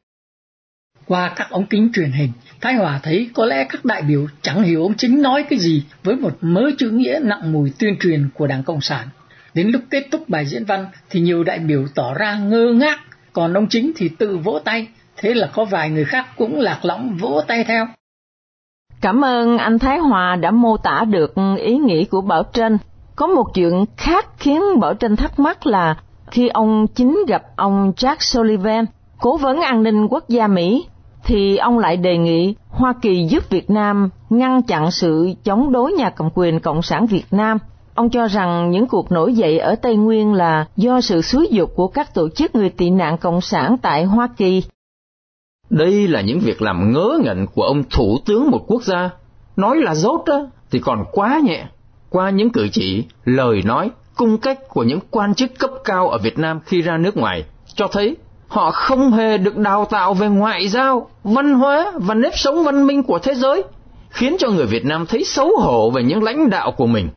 Qua 1.07 1.33
các 1.37 1.51
ống 1.51 1.67
kính 1.67 1.91
truyền 1.95 2.13
hình, 2.13 2.33
Thái 2.61 2.75
Hòa 2.75 3.01
thấy 3.03 3.31
có 3.35 3.47
lẽ 3.47 3.67
các 3.69 3.85
đại 3.85 4.03
biểu 4.03 4.27
chẳng 4.43 4.63
hiểu 4.63 4.83
ông 4.83 4.95
chính 4.95 5.23
nói 5.23 5.45
cái 5.51 5.59
gì 5.59 5.85
với 6.05 6.17
một 6.17 6.33
mớ 6.41 6.71
chữ 6.79 6.91
nghĩa 6.91 7.21
nặng 7.23 7.53
mùi 7.53 7.73
tuyên 7.79 7.97
truyền 8.01 8.29
của 8.35 8.47
Đảng 8.47 8.63
Cộng 8.63 8.81
sản. 8.81 9.09
Đến 9.55 9.69
lúc 9.69 9.83
kết 9.91 10.07
thúc 10.11 10.29
bài 10.29 10.47
diễn 10.47 10.65
văn 10.65 10.87
thì 11.11 11.21
nhiều 11.21 11.45
đại 11.45 11.59
biểu 11.59 11.87
tỏ 11.95 12.15
ra 12.15 12.39
ngơ 12.39 12.73
ngác, 12.75 13.01
còn 13.33 13.55
ông 13.55 13.67
chính 13.71 13.93
thì 13.97 14.09
tự 14.09 14.37
vỗ 14.37 14.59
tay, 14.65 14.89
thế 15.17 15.35
là 15.35 15.51
có 15.53 15.65
vài 15.65 15.91
người 15.91 16.05
khác 16.05 16.27
cũng 16.37 16.61
lạc 16.61 16.85
lõng 16.85 17.17
vỗ 17.17 17.43
tay 17.47 17.65
theo. 17.65 17.87
Cảm 19.03 19.25
ơn 19.25 19.59
anh 19.59 19.79
Thái 19.79 19.99
Hòa 19.99 20.37
đã 20.37 20.51
mô 20.51 20.77
tả 20.77 21.05
được 21.11 21.35
ý 21.59 21.77
nghĩ 21.77 22.05
của 22.05 22.21
Bảo 22.21 22.43
Trân. 22.53 22.79
Có 23.17 23.27
một 23.27 23.45
chuyện 23.55 23.85
khác 23.97 24.27
khiến 24.39 24.63
Bảo 24.81 24.95
Trân 24.95 25.17
thắc 25.17 25.39
mắc 25.39 25.67
là 25.67 25.97
khi 26.31 26.49
ông 26.49 26.87
chính 26.87 27.19
gặp 27.29 27.43
ông 27.57 27.93
Jack 27.97 28.17
Sullivan, 28.19 28.85
cố 29.21 29.37
vấn 29.37 29.61
an 29.61 29.83
ninh 29.83 30.07
quốc 30.09 30.29
gia 30.29 30.47
Mỹ, 30.47 30.87
thì 31.25 31.57
ông 31.57 31.79
lại 31.79 31.97
đề 31.97 32.19
nghị 32.19 32.55
Hoa 32.69 32.95
Kỳ 33.03 33.27
giúp 33.31 33.51
Việt 33.51 33.71
Nam 33.71 34.09
ngăn 34.31 34.63
chặn 34.63 34.91
sự 34.91 35.33
chống 35.45 35.73
đối 35.73 35.93
nhà 35.93 36.11
cầm 36.11 36.29
quyền 36.35 36.61
Cộng 36.61 36.83
sản 36.83 37.07
Việt 37.07 37.27
Nam. 37.31 37.59
Ông 37.95 38.11
cho 38.11 38.27
rằng 38.27 38.71
những 38.71 38.87
cuộc 38.87 39.13
nổi 39.13 39.35
dậy 39.35 39.59
ở 39.59 39.75
Tây 39.75 39.97
Nguyên 39.97 40.35
là 40.35 40.67
do 40.77 41.01
sự 41.01 41.23
xúi 41.23 41.49
dục 41.51 41.71
của 41.77 41.89
các 41.89 42.15
tổ 42.15 42.29
chức 42.29 42.55
người 42.55 42.71
tị 42.71 42.91
nạn 42.91 43.19
Cộng 43.19 43.41
sản 43.41 43.77
tại 43.83 44.05
Hoa 44.05 44.29
Kỳ. 44.37 44.63
Đây 45.73 46.09
là 46.09 46.21
những 46.21 46.41
việc 46.41 46.63
làm 46.63 46.93
ngớ 46.93 47.19
ngẩn 47.25 47.47
của 47.47 47.63
ông 47.63 47.83
thủ 47.91 48.19
tướng 48.27 48.51
một 48.51 48.65
quốc 48.67 48.83
gia. 48.83 49.11
Nói 49.57 49.77
là 49.77 49.95
dốt 49.95 50.25
á, 50.27 50.39
thì 50.71 50.79
còn 50.79 51.05
quá 51.13 51.41
nhẹ. 51.45 51.65
Qua 52.11 52.31
những 52.31 52.51
cử 52.51 52.69
chỉ, 52.73 53.05
lời 53.25 53.63
nói, 53.65 53.91
cung 54.17 54.39
cách 54.39 54.59
của 54.69 54.83
những 54.83 54.99
quan 55.11 55.35
chức 55.35 55.59
cấp 55.59 55.71
cao 55.85 56.09
ở 56.09 56.19
Việt 56.19 56.39
Nam 56.39 56.61
khi 56.65 56.83
ra 56.83 56.99
nước 56.99 57.17
ngoài, 57.17 57.45
cho 57.75 57.89
thấy 57.93 58.17
họ 58.49 58.71
không 58.71 59.13
hề 59.13 59.39
được 59.39 59.57
đào 59.57 59.85
tạo 59.85 60.15
về 60.15 60.29
ngoại 60.29 60.69
giao, 60.69 61.11
văn 61.25 61.53
hóa 61.53 61.93
và 61.95 62.15
nếp 62.15 62.33
sống 62.35 62.65
văn 62.65 62.87
minh 62.87 63.03
của 63.03 63.19
thế 63.19 63.35
giới, 63.35 63.63
khiến 64.11 64.37
cho 64.39 64.51
người 64.51 64.67
Việt 64.67 64.85
Nam 64.85 65.07
thấy 65.07 65.25
xấu 65.25 65.57
hổ 65.59 65.91
về 65.91 66.03
những 66.03 66.23
lãnh 66.23 66.51
đạo 66.51 66.73
của 66.73 66.87
mình. 66.87 67.09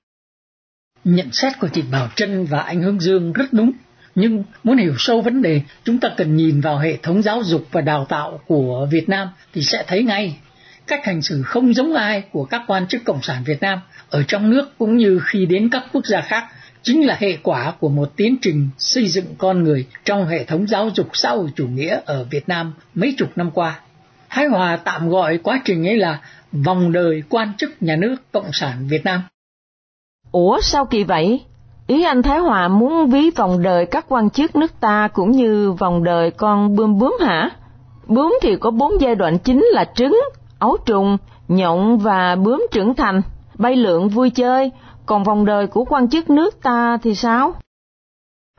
Nhận 1.04 1.30
xét 1.32 1.54
của 1.60 1.68
chị 1.74 1.84
Bảo 1.92 2.08
Trân 2.16 2.46
và 2.46 2.60
anh 2.60 2.82
Hương 2.82 3.00
Dương 3.00 3.34
rất 3.34 3.46
đúng, 3.52 3.72
nhưng 4.16 4.44
muốn 4.64 4.78
hiểu 4.78 4.94
sâu 4.98 5.22
vấn 5.22 5.42
đề, 5.42 5.62
chúng 5.84 6.00
ta 6.00 6.10
cần 6.18 6.36
nhìn 6.36 6.62
vào 6.62 6.78
hệ 6.78 6.98
thống 6.98 7.22
giáo 7.22 7.44
dục 7.44 7.68
và 7.72 7.82
đào 7.82 8.06
tạo 8.10 8.40
của 8.48 8.88
Việt 8.92 9.10
Nam 9.10 9.28
thì 9.54 9.62
sẽ 9.62 9.84
thấy 9.88 10.04
ngay 10.04 10.38
cách 10.88 11.06
hành 11.06 11.22
xử 11.22 11.42
không 11.42 11.74
giống 11.74 11.94
ai 11.94 12.24
của 12.32 12.46
các 12.46 12.62
quan 12.68 12.88
chức 12.88 13.02
cộng 13.06 13.22
sản 13.22 13.44
Việt 13.46 13.62
Nam 13.62 13.80
ở 14.10 14.24
trong 14.28 14.50
nước 14.50 14.78
cũng 14.78 14.98
như 14.98 15.20
khi 15.26 15.46
đến 15.46 15.70
các 15.70 15.84
quốc 15.92 16.06
gia 16.06 16.22
khác 16.22 16.46
chính 16.82 17.06
là 17.06 17.18
hệ 17.20 17.38
quả 17.44 17.74
của 17.80 17.90
một 17.90 18.12
tiến 18.16 18.38
trình 18.42 18.70
xây 18.78 19.08
dựng 19.08 19.26
con 19.38 19.64
người 19.64 19.86
trong 20.06 20.28
hệ 20.28 20.44
thống 20.44 20.68
giáo 20.68 20.90
dục 20.96 21.10
xã 21.14 21.30
hội 21.30 21.50
chủ 21.56 21.68
nghĩa 21.68 22.00
ở 22.06 22.24
Việt 22.24 22.50
Nam 22.50 22.74
mấy 22.94 23.16
chục 23.18 23.30
năm 23.36 23.52
qua. 23.52 23.80
Thái 24.30 24.46
Hòa 24.46 24.78
tạm 24.78 25.10
gọi 25.10 25.38
quá 25.38 25.62
trình 25.66 25.88
ấy 25.88 25.98
là 25.98 26.22
vòng 26.52 26.92
đời 26.92 27.24
quan 27.30 27.54
chức 27.58 27.82
nhà 27.82 27.96
nước 27.96 28.16
Cộng 28.32 28.54
sản 28.54 28.88
Việt 28.88 29.04
Nam. 29.04 29.24
Ủa 30.32 30.62
sao 30.62 30.86
kỳ 30.86 31.04
vậy? 31.04 31.42
Ý 31.88 32.04
anh 32.04 32.22
Thái 32.22 32.40
Hòa 32.40 32.68
muốn 32.68 33.10
ví 33.10 33.30
vòng 33.30 33.62
đời 33.62 33.86
các 33.86 34.06
quan 34.10 34.30
chức 34.30 34.56
nước 34.56 34.72
ta 34.80 35.08
cũng 35.14 35.32
như 35.32 35.72
vòng 35.72 36.04
đời 36.04 36.32
con 36.32 36.76
bướm 36.76 37.00
bướm 37.00 37.14
hả? 37.22 37.50
Bướm 38.08 38.34
thì 38.42 38.56
có 38.56 38.72
bốn 38.72 39.02
giai 39.02 39.16
đoạn 39.16 39.38
chính 39.40 39.66
là 39.66 39.86
trứng, 39.96 40.20
ấu 40.60 40.78
trùng, 40.86 41.18
nhộng 41.48 41.98
và 41.98 42.36
bướm 42.36 42.68
trưởng 42.72 42.96
thành, 42.96 43.22
bay 43.58 43.76
lượn 43.76 44.10
vui 44.10 44.30
chơi, 44.30 44.72
còn 45.06 45.24
vòng 45.24 45.46
đời 45.46 45.68
của 45.68 45.86
quan 45.86 46.10
chức 46.10 46.30
nước 46.30 46.62
ta 46.62 46.98
thì 47.04 47.16
sao? 47.16 47.54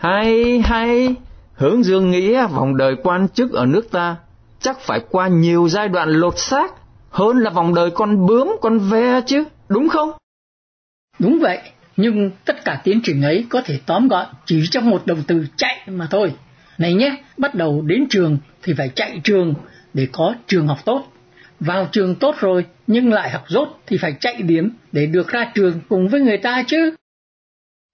Hay, 0.00 0.58
hay, 0.64 1.14
hướng 1.54 1.84
dương 1.84 2.10
nghĩ 2.10 2.36
vòng 2.36 2.76
đời 2.76 2.96
quan 3.02 3.28
chức 3.28 3.52
ở 3.52 3.66
nước 3.66 3.90
ta. 3.90 4.16
Chắc 4.60 4.80
phải 4.80 5.00
qua 5.10 5.28
nhiều 5.28 5.68
giai 5.68 5.88
đoạn 5.88 6.08
lột 6.08 6.38
xác. 6.38 6.74
Hơn 7.10 7.36
là 7.38 7.50
vòng 7.50 7.74
đời 7.74 7.90
con 7.90 8.26
bướm, 8.26 8.56
con 8.60 8.78
ve 8.78 9.20
chứ, 9.26 9.44
đúng 9.68 9.88
không? 9.88 10.10
Đúng 11.18 11.38
vậy, 11.40 11.58
nhưng 11.96 12.30
tất 12.44 12.64
cả 12.64 12.80
tiến 12.84 13.00
trình 13.04 13.22
ấy 13.22 13.46
có 13.48 13.62
thể 13.64 13.80
tóm 13.86 14.08
gọn 14.08 14.26
chỉ 14.44 14.62
trong 14.70 14.90
một 14.90 15.06
đồng 15.06 15.22
từ 15.26 15.46
chạy 15.56 15.80
mà 15.86 16.06
thôi. 16.10 16.32
Này 16.78 16.94
nhé, 16.94 17.22
bắt 17.36 17.54
đầu 17.54 17.82
đến 17.82 18.06
trường 18.10 18.38
thì 18.62 18.74
phải 18.78 18.90
chạy 18.94 19.20
trường 19.24 19.54
để 19.94 20.08
có 20.12 20.34
trường 20.46 20.68
học 20.68 20.78
tốt. 20.84 21.04
Vào 21.60 21.88
trường 21.92 22.14
tốt 22.14 22.34
rồi 22.38 22.64
nhưng 22.86 23.12
lại 23.12 23.30
học 23.30 23.44
dốt 23.48 23.68
thì 23.86 23.96
phải 23.96 24.16
chạy 24.20 24.42
điểm 24.42 24.70
để 24.92 25.06
được 25.06 25.28
ra 25.28 25.50
trường 25.54 25.80
cùng 25.88 26.08
với 26.08 26.20
người 26.20 26.38
ta 26.38 26.62
chứ. 26.66 26.94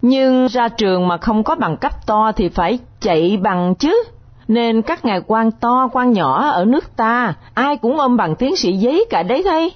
Nhưng 0.02 0.46
ra 0.48 0.68
trường 0.68 1.08
mà 1.08 1.16
không 1.18 1.44
có 1.44 1.54
bằng 1.54 1.76
cấp 1.76 2.06
to 2.06 2.32
thì 2.36 2.48
phải 2.48 2.78
chạy 3.00 3.38
bằng 3.42 3.74
chứ. 3.78 4.02
Nên 4.48 4.82
các 4.82 5.04
ngài 5.04 5.20
quan 5.26 5.50
to 5.50 5.88
quan 5.92 6.12
nhỏ 6.12 6.50
ở 6.50 6.64
nước 6.64 6.96
ta, 6.96 7.34
ai 7.54 7.76
cũng 7.76 7.98
ôm 7.98 8.16
bằng 8.16 8.36
tiến 8.36 8.56
sĩ 8.56 8.72
giấy 8.72 9.04
cả 9.10 9.22
đấy 9.22 9.42
thay. 9.44 9.70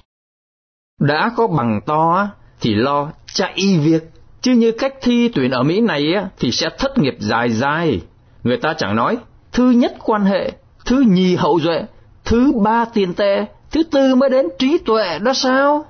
Đã 0.99 1.31
có 1.35 1.47
bằng 1.47 1.81
to 1.85 2.29
thì 2.61 2.75
lo 2.75 3.11
chạy 3.25 3.55
việc, 3.83 4.11
chứ 4.47 4.53
như 4.53 4.71
cách 4.71 4.93
thi 5.01 5.29
tuyển 5.33 5.51
ở 5.51 5.63
Mỹ 5.63 5.81
này 5.81 6.13
thì 6.39 6.51
sẽ 6.51 6.69
thất 6.77 6.97
nghiệp 6.97 7.15
dài 7.19 7.49
dài. 7.49 8.01
Người 8.43 8.57
ta 8.57 8.73
chẳng 8.77 8.95
nói, 8.95 9.17
thứ 9.51 9.71
nhất 9.71 9.95
quan 9.99 10.25
hệ, 10.25 10.51
thứ 10.85 11.03
nhì 11.07 11.35
hậu 11.35 11.59
duệ, 11.59 11.83
thứ 12.25 12.51
ba 12.63 12.85
tiền 12.85 13.13
tệ, 13.13 13.45
thứ 13.71 13.83
tư 13.83 14.15
mới 14.15 14.29
đến 14.29 14.45
trí 14.59 14.77
tuệ 14.77 15.19
đó 15.19 15.33
sao? 15.33 15.85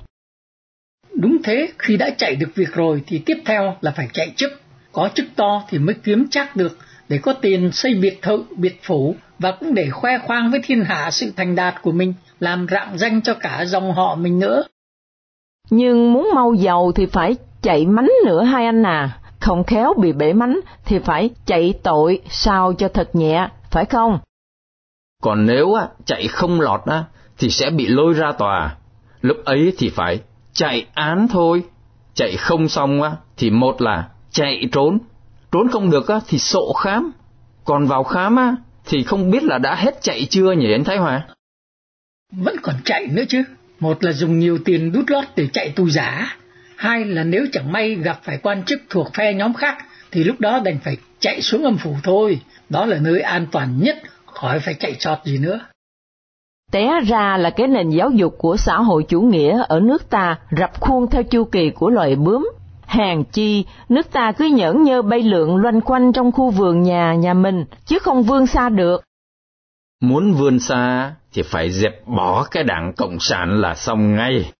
Đúng 1.13 1.38
thế, 1.43 1.67
khi 1.78 1.98
đã 1.98 2.10
chạy 2.17 2.36
được 2.36 2.56
việc 2.56 2.74
rồi 2.74 3.02
thì 3.08 3.22
tiếp 3.26 3.38
theo 3.46 3.76
là 3.82 3.91
phải 3.91 4.08
chạy 4.13 4.34
chức. 4.36 4.52
Có 4.91 5.10
chức 5.13 5.26
to 5.36 5.63
thì 5.70 5.80
mới 5.80 5.96
kiếm 6.04 6.28
chắc 6.32 6.56
được 6.56 6.78
để 7.10 7.17
có 7.17 7.34
tiền 7.34 7.72
xây 7.72 7.93
biệt 7.93 8.22
thự, 8.22 8.43
biệt 8.58 8.80
phủ 8.84 9.15
và 9.39 9.52
cũng 9.60 9.74
để 9.74 9.89
khoe 9.89 10.17
khoang 10.17 10.52
với 10.52 10.60
thiên 10.63 10.84
hạ 10.84 11.12
sự 11.12 11.32
thành 11.36 11.56
đạt 11.56 11.82
của 11.82 11.91
mình, 11.91 12.13
làm 12.39 12.67
rạng 12.72 12.98
danh 12.98 13.22
cho 13.22 13.34
cả 13.34 13.65
dòng 13.65 13.93
họ 13.93 14.15
mình 14.15 14.39
nữa. 14.39 14.63
Nhưng 15.70 16.13
muốn 16.13 16.30
mau 16.36 16.54
giàu 16.54 16.91
thì 16.96 17.06
phải 17.06 17.36
chạy 17.62 17.86
mánh 17.86 18.10
nữa 18.26 18.43
hai 18.43 18.65
anh 18.65 18.84
à, 18.84 19.20
không 19.39 19.63
khéo 19.63 19.93
bị 19.98 20.12
bể 20.12 20.34
mánh 20.34 20.60
thì 20.86 21.00
phải 21.00 21.30
chạy 21.46 21.74
tội 21.84 22.22
sao 22.30 22.74
cho 22.74 22.88
thật 22.88 23.10
nhẹ, 23.13 23.50
phải 23.72 23.86
không? 23.86 24.20
Còn 25.24 25.46
nếu 25.46 25.74
á, 25.74 25.88
chạy 26.06 26.28
không 26.28 26.62
lọt 26.62 26.82
á, 26.86 27.04
thì 27.38 27.50
sẽ 27.50 27.70
bị 27.70 27.88
lôi 27.88 28.13
ra 28.13 28.32
tòa. 28.32 28.76
Lúc 29.22 29.38
ấy 29.46 29.74
thì 29.78 29.89
phải 29.89 30.22
chạy 30.54 30.86
án 30.93 31.28
thôi. 31.28 31.63
Chạy 32.13 32.38
không 32.38 32.70
xong 32.70 33.02
á, 33.02 33.12
thì 33.38 33.50
một 33.50 33.82
là 33.82 34.10
chạy 34.32 34.70
trốn. 34.72 35.00
Trốn 35.52 35.67
không 35.72 35.89
được 35.89 36.08
á, 36.08 36.20
thì 36.28 36.38
sộ 36.39 36.74
khám. 36.74 37.12
Còn 37.65 37.86
vào 37.86 38.04
khám 38.04 38.36
á, 38.36 38.56
thì 38.86 39.04
không 39.04 39.32
biết 39.32 39.43
là 39.43 39.58
đã 39.58 39.76
hết 39.76 40.02
chạy 40.02 40.28
chưa 40.30 40.52
nhỉ 40.52 40.72
anh 40.72 40.84
Thái 40.84 40.98
Hòa? 40.98 41.28
Vẫn 42.32 42.56
còn 42.62 42.76
chạy 42.86 43.08
nữa 43.08 43.24
chứ. 43.30 43.43
Một 43.80 44.04
là 44.04 44.12
dùng 44.12 44.39
nhiều 44.39 44.60
tiền 44.65 44.91
đút 44.91 45.06
lót 45.08 45.24
để 45.36 45.48
chạy 45.54 45.74
tù 45.76 45.89
giả. 45.89 46.38
Hai 46.78 47.06
là 47.06 47.24
nếu 47.24 47.46
chẳng 47.52 47.72
may 47.72 47.96
gặp 47.96 48.20
phải 48.24 48.38
quan 48.38 48.63
chức 48.63 48.80
thuộc 48.90 49.13
phe 49.13 49.34
nhóm 49.34 49.54
khác 49.54 49.78
thì 50.12 50.24
lúc 50.24 50.40
đó 50.40 50.60
đành 50.60 50.80
phải 50.84 50.98
chạy 51.20 51.42
xuống 51.42 51.63
âm 51.63 51.78
phủ 51.78 51.96
thôi. 52.04 52.40
Đó 52.70 52.86
là 52.86 52.98
nơi 53.02 53.22
an 53.22 53.46
toàn 53.52 53.80
nhất, 53.82 53.98
khỏi 54.26 54.60
phải 54.60 54.74
chạy 54.74 54.96
trọt 55.00 55.18
gì 55.24 55.38
nữa. 55.38 55.60
Té 56.72 57.00
ra 57.08 57.38
là 57.38 57.50
cái 57.50 57.68
nền 57.68 57.90
giáo 57.90 58.10
dục 58.10 58.36
của 58.38 58.58
xã 58.58 58.78
hội 58.78 59.06
chủ 59.08 59.22
nghĩa 59.22 59.63
ở 59.68 59.80
nước 59.80 60.10
ta 60.10 60.40
rập 60.52 60.80
khuôn 60.80 61.10
theo 61.10 61.24
chu 61.24 61.44
kỳ 61.44 61.70
của 61.70 61.90
loài 61.90 62.16
bướm. 62.16 62.50
Hàng 62.86 63.24
chi, 63.24 63.66
nước 63.90 64.12
ta 64.12 64.32
cứ 64.32 64.46
nhẫn 64.46 64.84
nhơ 64.84 65.02
bay 65.02 65.22
lượn 65.22 65.56
loanh 65.56 65.82
quanh 65.82 66.13
trong 66.13 66.32
khu 66.32 66.50
vườn 66.50 66.84
nhà 66.84 67.13
nhà 67.13 67.34
mình, 67.34 67.66
chứ 67.86 68.00
không 68.00 68.24
vươn 68.24 68.48
xa 68.48 68.70
được. 68.70 69.04
Muốn 70.02 70.34
vươn 70.34 70.60
xa 70.60 71.13
thì 71.34 71.42
phải 71.42 71.72
dẹp 71.72 72.08
bỏ 72.08 72.44
cái 72.52 72.63
đảng 72.63 72.94
Cộng 72.98 73.20
sản 73.20 73.62
là 73.62 73.74
xong 73.76 74.16
ngay. 74.16 74.52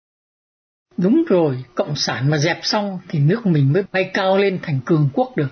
Đúng 0.98 1.24
rồi, 1.30 1.58
Cộng 1.76 1.96
sản 1.96 2.30
mà 2.30 2.38
dẹp 2.38 2.60
xong 2.62 3.00
thì 3.10 3.20
nước 3.20 3.46
mình 3.46 3.74
mới 3.74 3.84
bay 3.92 4.10
cao 4.14 4.38
lên 4.38 4.60
thành 4.62 4.80
cường 4.86 5.10
quốc 5.14 5.38
được. 5.38 5.48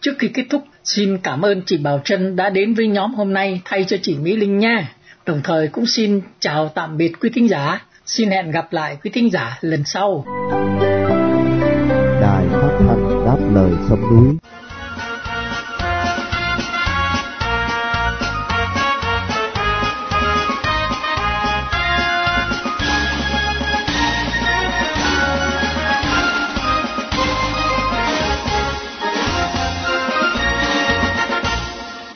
Trước 0.00 0.12
khi 0.18 0.28
kết 0.28 0.44
thúc, 0.50 0.64
xin 0.84 1.18
cảm 1.18 1.42
ơn 1.42 1.62
chị 1.66 1.76
Bảo 1.76 2.00
Trân 2.04 2.36
đã 2.36 2.50
đến 2.50 2.74
với 2.74 2.88
nhóm 2.88 3.14
hôm 3.14 3.32
nay 3.32 3.60
thay 3.64 3.84
cho 3.84 3.96
chị 4.02 4.16
Mỹ 4.18 4.36
Linh 4.36 4.58
nha. 4.58 4.94
Đồng 5.26 5.40
thời 5.44 5.68
cũng 5.68 5.86
xin 5.86 6.20
chào 6.40 6.68
tạm 6.68 6.96
biệt 6.96 7.12
quý 7.20 7.30
thính 7.34 7.48
giả. 7.48 7.84
Xin 8.06 8.30
hẹn 8.30 8.50
gặp 8.50 8.72
lại 8.72 8.96
quý 9.04 9.10
thính 9.14 9.30
giả 9.30 9.58
lần 9.60 9.84
sau. 9.84 10.24
Đài 12.20 12.46
phát 12.50 12.76
thanh 12.78 13.24
đáp 13.26 13.38
lời 13.54 13.70
sông 13.88 14.00
núi 14.00 14.36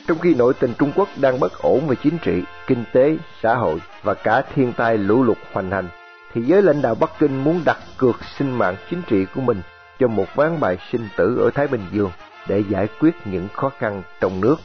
Trong 0.09 0.19
khi 0.19 0.33
nội 0.33 0.53
tình 0.59 0.73
Trung 0.79 0.91
Quốc 0.95 1.09
đang 1.21 1.39
bất 1.39 1.61
ổn 1.61 1.87
về 1.87 1.95
chính 2.03 2.17
trị, 2.17 2.43
kinh 2.67 2.83
tế, 2.93 3.17
xã 3.41 3.55
hội 3.55 3.79
và 4.03 4.13
cả 4.13 4.41
thiên 4.55 4.73
tai 4.73 4.97
lũ 4.97 5.23
lụt 5.23 5.37
hoành 5.53 5.71
hành, 5.71 5.87
thì 6.33 6.41
giới 6.41 6.61
lãnh 6.61 6.81
đạo 6.81 6.95
Bắc 6.95 7.11
Kinh 7.19 7.43
muốn 7.43 7.61
đặt 7.65 7.77
cược 7.97 8.15
sinh 8.37 8.57
mạng 8.57 8.75
chính 8.89 9.01
trị 9.07 9.25
của 9.35 9.41
mình 9.41 9.61
cho 9.99 10.07
một 10.07 10.35
ván 10.35 10.59
bài 10.59 10.77
sinh 10.91 11.07
tử 11.17 11.37
ở 11.39 11.49
Thái 11.55 11.67
Bình 11.67 11.81
Dương 11.91 12.11
để 12.47 12.63
giải 12.69 12.87
quyết 12.99 13.15
những 13.25 13.47
khó 13.53 13.71
khăn 13.79 14.01
trong 14.21 14.41
nước. 14.41 14.55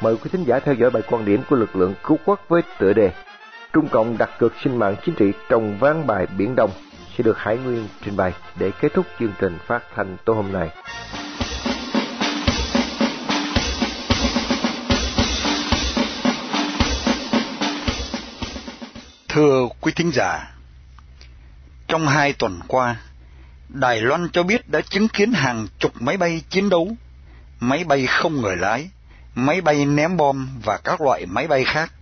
Mời 0.00 0.16
quý 0.16 0.30
thính 0.32 0.44
giả 0.44 0.58
theo 0.58 0.74
dõi 0.74 0.90
bài 0.90 1.02
quan 1.10 1.24
điểm 1.24 1.42
của 1.50 1.56
lực 1.56 1.76
lượng 1.76 1.94
cứu 2.04 2.18
quốc 2.24 2.40
với 2.48 2.62
tựa 2.78 2.92
đề 2.92 3.12
Trung 3.72 3.88
Cộng 3.88 4.18
đặt 4.18 4.30
cược 4.38 4.52
sinh 4.62 4.76
mạng 4.76 4.96
chính 5.04 5.14
trị 5.14 5.32
trong 5.48 5.78
ván 5.78 6.06
bài 6.06 6.26
Biển 6.38 6.54
Đông 6.56 6.70
sẽ 7.16 7.24
được 7.24 7.38
Hải 7.38 7.56
Nguyên 7.56 7.88
trình 8.04 8.16
bày 8.16 8.32
để 8.58 8.70
kết 8.80 8.94
thúc 8.94 9.06
chương 9.20 9.32
trình 9.40 9.58
phát 9.66 9.82
thanh 9.94 10.16
tối 10.24 10.36
hôm 10.36 10.52
nay. 10.52 10.70
Thưa 19.34 19.68
quý 19.80 19.92
thính 19.96 20.10
giả, 20.14 20.54
trong 21.88 22.08
hai 22.08 22.32
tuần 22.32 22.60
qua, 22.68 22.96
Đài 23.68 24.00
Loan 24.00 24.28
cho 24.32 24.42
biết 24.42 24.68
đã 24.68 24.80
chứng 24.80 25.08
kiến 25.08 25.32
hàng 25.32 25.66
chục 25.78 25.92
máy 26.02 26.16
bay 26.16 26.42
chiến 26.50 26.68
đấu, 26.68 26.96
máy 27.60 27.84
bay 27.84 28.06
không 28.06 28.40
người 28.40 28.56
lái, 28.56 28.88
máy 29.34 29.60
bay 29.60 29.84
ném 29.84 30.16
bom 30.16 30.48
và 30.64 30.78
các 30.84 31.00
loại 31.00 31.26
máy 31.26 31.48
bay 31.48 31.64
khác, 31.64 31.92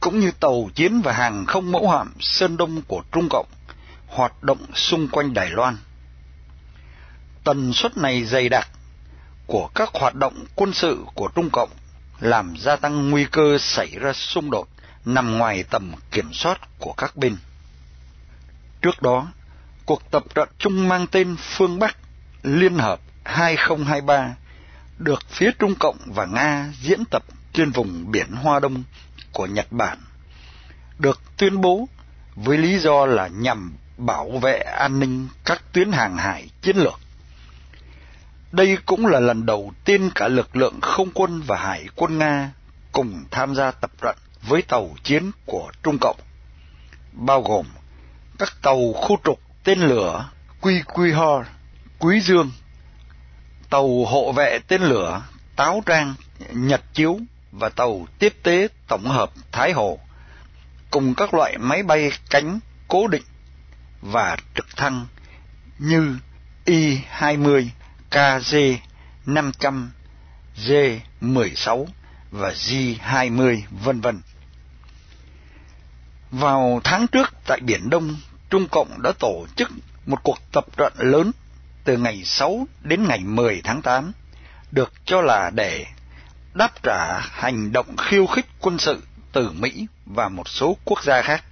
cũng 0.00 0.20
như 0.20 0.30
tàu 0.40 0.68
chiến 0.74 1.00
và 1.00 1.12
hàng 1.12 1.46
không 1.46 1.72
mẫu 1.72 1.90
hạm 1.90 2.12
Sơn 2.20 2.56
Đông 2.56 2.82
của 2.82 3.02
Trung 3.12 3.28
Cộng 3.30 3.46
hoạt 4.06 4.42
động 4.42 4.66
xung 4.74 5.08
quanh 5.08 5.34
Đài 5.34 5.50
Loan. 5.50 5.76
Tần 7.44 7.72
suất 7.72 7.96
này 7.96 8.24
dày 8.24 8.48
đặc 8.48 8.68
của 9.46 9.68
các 9.74 9.90
hoạt 9.94 10.14
động 10.14 10.44
quân 10.54 10.72
sự 10.72 11.04
của 11.14 11.28
Trung 11.34 11.50
Cộng 11.52 11.70
làm 12.20 12.54
gia 12.58 12.76
tăng 12.76 13.10
nguy 13.10 13.24
cơ 13.24 13.58
xảy 13.60 13.90
ra 13.98 14.12
xung 14.12 14.50
đột 14.50 14.68
nằm 15.06 15.38
ngoài 15.38 15.64
tầm 15.70 15.92
kiểm 16.10 16.32
soát 16.32 16.60
của 16.78 16.92
các 16.92 17.16
bên. 17.16 17.36
Trước 18.82 19.02
đó, 19.02 19.28
cuộc 19.86 20.10
tập 20.10 20.24
trận 20.34 20.48
chung 20.58 20.88
mang 20.88 21.06
tên 21.06 21.36
Phương 21.38 21.78
Bắc 21.78 21.96
Liên 22.42 22.78
Hợp 22.78 23.00
2023 23.24 24.34
được 24.98 25.22
phía 25.28 25.50
Trung 25.58 25.74
Cộng 25.74 25.96
và 26.06 26.26
Nga 26.26 26.72
diễn 26.80 27.04
tập 27.10 27.22
trên 27.52 27.70
vùng 27.70 28.10
biển 28.10 28.32
Hoa 28.32 28.60
Đông 28.60 28.82
của 29.32 29.46
Nhật 29.46 29.66
Bản, 29.70 29.98
được 30.98 31.20
tuyên 31.36 31.60
bố 31.60 31.88
với 32.36 32.58
lý 32.58 32.78
do 32.78 33.06
là 33.06 33.28
nhằm 33.28 33.72
bảo 33.96 34.30
vệ 34.42 34.58
an 34.58 35.00
ninh 35.00 35.28
các 35.44 35.62
tuyến 35.72 35.92
hàng 35.92 36.16
hải 36.16 36.48
chiến 36.62 36.76
lược. 36.76 37.00
Đây 38.52 38.78
cũng 38.86 39.06
là 39.06 39.20
lần 39.20 39.46
đầu 39.46 39.72
tiên 39.84 40.10
cả 40.14 40.28
lực 40.28 40.56
lượng 40.56 40.80
không 40.80 41.10
quân 41.14 41.42
và 41.46 41.58
hải 41.58 41.86
quân 41.96 42.18
Nga 42.18 42.52
cùng 42.92 43.24
tham 43.30 43.54
gia 43.54 43.70
tập 43.70 43.90
trận 44.02 44.16
với 44.48 44.62
tàu 44.62 44.90
chiến 45.02 45.30
của 45.46 45.70
Trung 45.82 45.98
Cộng, 46.00 46.16
bao 47.12 47.42
gồm 47.42 47.66
các 48.38 48.52
tàu 48.62 48.92
khu 48.92 49.18
trục 49.24 49.40
tên 49.64 49.78
lửa 49.78 50.30
Quy 50.60 50.82
Quy 50.82 51.12
Ho, 51.12 51.44
Quý 51.98 52.20
Dương, 52.20 52.50
tàu 53.70 54.04
hộ 54.04 54.32
vệ 54.32 54.58
tên 54.68 54.82
lửa 54.82 55.22
Táo 55.56 55.82
Trang, 55.86 56.14
Nhật 56.50 56.82
Chiếu 56.94 57.18
và 57.52 57.68
tàu 57.68 58.06
tiếp 58.18 58.34
tế 58.42 58.68
tổng 58.88 59.04
hợp 59.04 59.30
Thái 59.52 59.72
Hồ, 59.72 59.98
cùng 60.90 61.14
các 61.14 61.34
loại 61.34 61.58
máy 61.58 61.82
bay 61.82 62.10
cánh 62.30 62.58
cố 62.88 63.08
định 63.08 63.22
và 64.00 64.36
trực 64.54 64.76
thăng 64.76 65.06
như 65.78 66.16
Y-20, 66.64 67.68
KZ-500, 68.10 69.86
J-16 70.56 71.86
và 72.30 72.50
J-20 72.50 73.60
vân 73.70 74.00
vân. 74.00 74.20
Vào 76.30 76.80
tháng 76.84 77.06
trước 77.06 77.34
tại 77.46 77.60
Biển 77.60 77.90
Đông, 77.90 78.16
Trung 78.50 78.68
Cộng 78.68 79.02
đã 79.02 79.12
tổ 79.18 79.46
chức 79.56 79.70
một 80.06 80.22
cuộc 80.22 80.38
tập 80.52 80.64
trận 80.76 80.92
lớn 80.96 81.32
từ 81.84 81.96
ngày 81.96 82.22
6 82.24 82.66
đến 82.82 83.04
ngày 83.08 83.18
10 83.18 83.60
tháng 83.64 83.82
8, 83.82 84.12
được 84.72 84.92
cho 85.04 85.20
là 85.20 85.50
để 85.54 85.86
đáp 86.54 86.82
trả 86.82 87.18
hành 87.18 87.72
động 87.72 87.96
khiêu 87.96 88.26
khích 88.26 88.46
quân 88.60 88.78
sự 88.78 89.02
từ 89.32 89.50
Mỹ 89.52 89.86
và 90.06 90.28
một 90.28 90.48
số 90.48 90.76
quốc 90.84 91.04
gia 91.04 91.22
khác. 91.22 91.44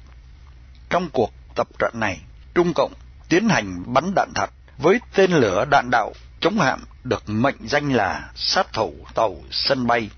Trong 0.91 1.09
cuộc 1.13 1.33
tập 1.55 1.69
trận 1.79 1.93
này, 2.01 2.21
Trung 2.55 2.73
Cộng 2.75 2.93
tiến 3.29 3.49
hành 3.49 3.83
bắn 3.87 4.13
đạn 4.17 4.33
thật 4.35 4.51
với 4.79 5.01
tên 5.15 5.31
lửa 5.31 5.65
đạn 5.71 5.89
đạo 5.91 6.13
chống 6.41 6.59
hạm 6.59 6.85
được 7.05 7.23
mệnh 7.27 7.69
danh 7.69 7.93
là 7.93 8.31
sát 8.35 8.73
thủ 8.73 8.95
tàu 9.15 9.37
sân 9.51 9.87
bay. 9.87 10.11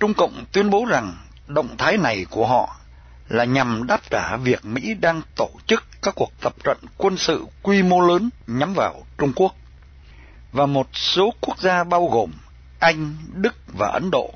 Trung 0.00 0.14
Cộng 0.14 0.44
tuyên 0.52 0.70
bố 0.70 0.84
rằng 0.84 1.16
động 1.46 1.76
thái 1.78 1.96
này 1.96 2.26
của 2.30 2.46
họ 2.46 2.79
là 3.30 3.44
nhằm 3.44 3.86
đáp 3.86 4.10
trả 4.10 4.36
việc 4.36 4.64
Mỹ 4.64 4.94
đang 4.94 5.22
tổ 5.36 5.50
chức 5.66 5.84
các 6.02 6.14
cuộc 6.14 6.32
tập 6.40 6.54
trận 6.64 6.78
quân 6.96 7.16
sự 7.16 7.44
quy 7.62 7.82
mô 7.82 8.00
lớn 8.00 8.30
nhắm 8.46 8.74
vào 8.74 9.06
Trung 9.18 9.32
Quốc. 9.36 9.54
Và 10.52 10.66
một 10.66 10.88
số 10.92 11.34
quốc 11.40 11.58
gia 11.58 11.84
bao 11.84 12.06
gồm 12.06 12.32
Anh, 12.78 13.16
Đức 13.34 13.54
và 13.78 13.88
Ấn 13.88 14.10
Độ 14.10 14.34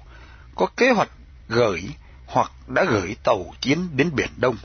có 0.55 0.67
kế 0.77 0.91
hoạch 0.91 1.11
gửi 1.49 1.83
hoặc 2.27 2.53
đã 2.69 2.85
gửi 2.85 3.17
tàu 3.25 3.55
chiến 3.61 3.89
đến 3.97 4.11
Biển 4.15 4.31
Đông. 4.37 4.57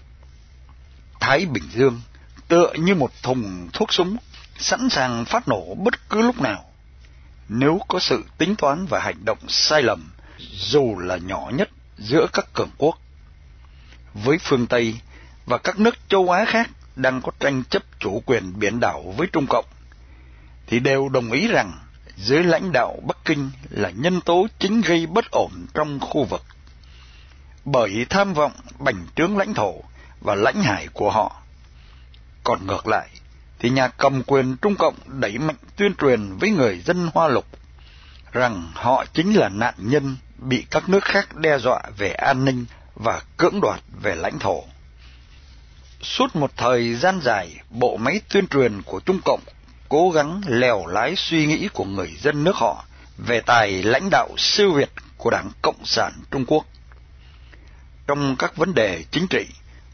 Thái 1.19 1.45
Bình 1.45 1.63
Dương 1.73 2.01
tựa 2.47 2.73
như 2.73 2.95
một 2.95 3.11
thùng 3.23 3.69
thuốc 3.73 3.93
súng 3.93 4.17
sẵn 4.59 4.89
sàng 4.89 5.25
phát 5.25 5.47
nổ 5.47 5.75
bất 5.75 6.09
cứ 6.09 6.21
lúc 6.21 6.41
nào. 6.41 6.65
Nếu 7.49 7.79
có 7.87 7.99
sự 7.99 8.23
tính 8.37 8.55
toán 8.55 8.85
và 8.85 8.99
hành 8.99 9.25
động 9.25 9.39
sai 9.47 9.81
lầm, 9.81 10.11
dù 10.53 10.99
là 10.99 11.17
nhỏ 11.17 11.51
nhất 11.53 11.69
giữa 11.97 12.27
các 12.33 12.53
cường 12.53 12.71
quốc, 12.77 12.97
với 14.13 14.37
phương 14.37 14.67
Tây 14.67 14.99
và 15.45 15.57
các 15.57 15.79
nước 15.79 15.95
châu 16.09 16.29
Á 16.29 16.45
khác 16.45 16.69
đang 16.95 17.21
có 17.21 17.31
tranh 17.39 17.63
chấp 17.63 17.83
chủ 17.99 18.23
quyền 18.25 18.59
biển 18.59 18.79
đảo 18.79 19.13
với 19.17 19.27
Trung 19.27 19.47
Cộng, 19.47 19.65
thì 20.67 20.79
đều 20.79 21.09
đồng 21.09 21.31
ý 21.31 21.47
rằng 21.47 21.71
dưới 22.15 22.43
lãnh 22.43 22.71
đạo 22.71 22.99
Bắc 23.07 23.17
Kinh 23.25 23.51
là 23.69 23.89
nhân 23.89 24.21
tố 24.21 24.47
chính 24.59 24.81
gây 24.81 25.07
bất 25.07 25.31
ổn 25.31 25.51
trong 25.73 25.99
khu 25.99 26.25
vực. 26.25 26.41
Bởi 27.65 28.05
tham 28.09 28.33
vọng 28.33 28.51
bành 28.79 29.07
trướng 29.15 29.37
lãnh 29.37 29.53
thổ 29.53 29.73
và 30.21 30.35
lãnh 30.35 30.63
hải 30.63 30.87
của 30.93 31.11
họ. 31.11 31.41
Còn 32.43 32.67
ngược 32.67 32.87
lại, 32.87 33.09
thì 33.59 33.69
nhà 33.69 33.87
cầm 33.87 34.23
quyền 34.23 34.57
Trung 34.57 34.75
Cộng 34.75 34.95
đẩy 35.05 35.37
mạnh 35.37 35.55
tuyên 35.75 35.95
truyền 35.95 36.37
với 36.37 36.51
người 36.51 36.79
dân 36.79 37.09
Hoa 37.13 37.27
Lục 37.27 37.45
rằng 38.31 38.71
họ 38.73 39.05
chính 39.13 39.33
là 39.33 39.49
nạn 39.49 39.73
nhân 39.77 40.17
bị 40.37 40.65
các 40.71 40.89
nước 40.89 41.03
khác 41.03 41.35
đe 41.35 41.57
dọa 41.57 41.81
về 41.97 42.11
an 42.11 42.45
ninh 42.45 42.65
và 42.99 43.21
cưỡng 43.37 43.61
đoạt 43.61 43.79
về 44.01 44.15
lãnh 44.15 44.39
thổ. 44.39 44.63
Suốt 46.01 46.35
một 46.35 46.51
thời 46.57 46.95
gian 46.95 47.19
dài, 47.23 47.49
bộ 47.69 47.97
máy 47.97 48.21
tuyên 48.29 48.47
truyền 48.47 48.81
của 48.81 48.99
Trung 48.99 49.19
Cộng 49.25 49.41
cố 49.89 50.09
gắng 50.09 50.41
lèo 50.47 50.85
lái 50.85 51.15
suy 51.15 51.45
nghĩ 51.45 51.67
của 51.73 51.85
người 51.85 52.11
dân 52.21 52.43
nước 52.43 52.55
họ 52.55 52.85
về 53.17 53.41
tài 53.41 53.83
lãnh 53.83 54.09
đạo 54.11 54.29
siêu 54.37 54.71
việt 54.71 54.89
của 55.17 55.29
Đảng 55.29 55.51
Cộng 55.61 55.85
sản 55.85 56.13
Trung 56.31 56.45
Quốc. 56.45 56.65
Trong 58.07 58.35
các 58.35 58.57
vấn 58.57 58.73
đề 58.73 59.03
chính 59.11 59.27
trị, 59.27 59.47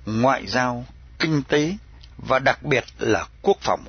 ngoại 0.06 0.48
giao, 0.48 0.86
kinh 1.20 1.44
tế, 1.44 1.74
và 2.18 2.40
đặc 2.40 2.64
biệt 2.64 2.84
là 3.00 3.26
quốc 3.42 3.58
phòng. 3.62 3.84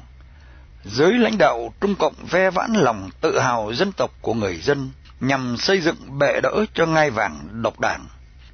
Giới 0.85 1.13
lãnh 1.13 1.39
đạo 1.39 1.73
Trung 1.81 1.95
Cộng 1.95 2.15
ve 2.31 2.51
vãn 2.51 2.73
lòng 2.75 3.11
tự 3.21 3.39
hào 3.39 3.73
dân 3.75 3.93
tộc 3.93 4.11
của 4.21 4.35
người 4.35 4.57
dân 4.57 4.91
nhằm 5.21 5.57
xây 5.57 5.81
dựng 5.81 6.19
bệ 6.19 6.41
đỡ 6.43 6.65
cho 6.75 6.87
ngai 6.87 7.11
vàng 7.11 7.63
độc 7.63 7.81
đảng, 7.81 8.07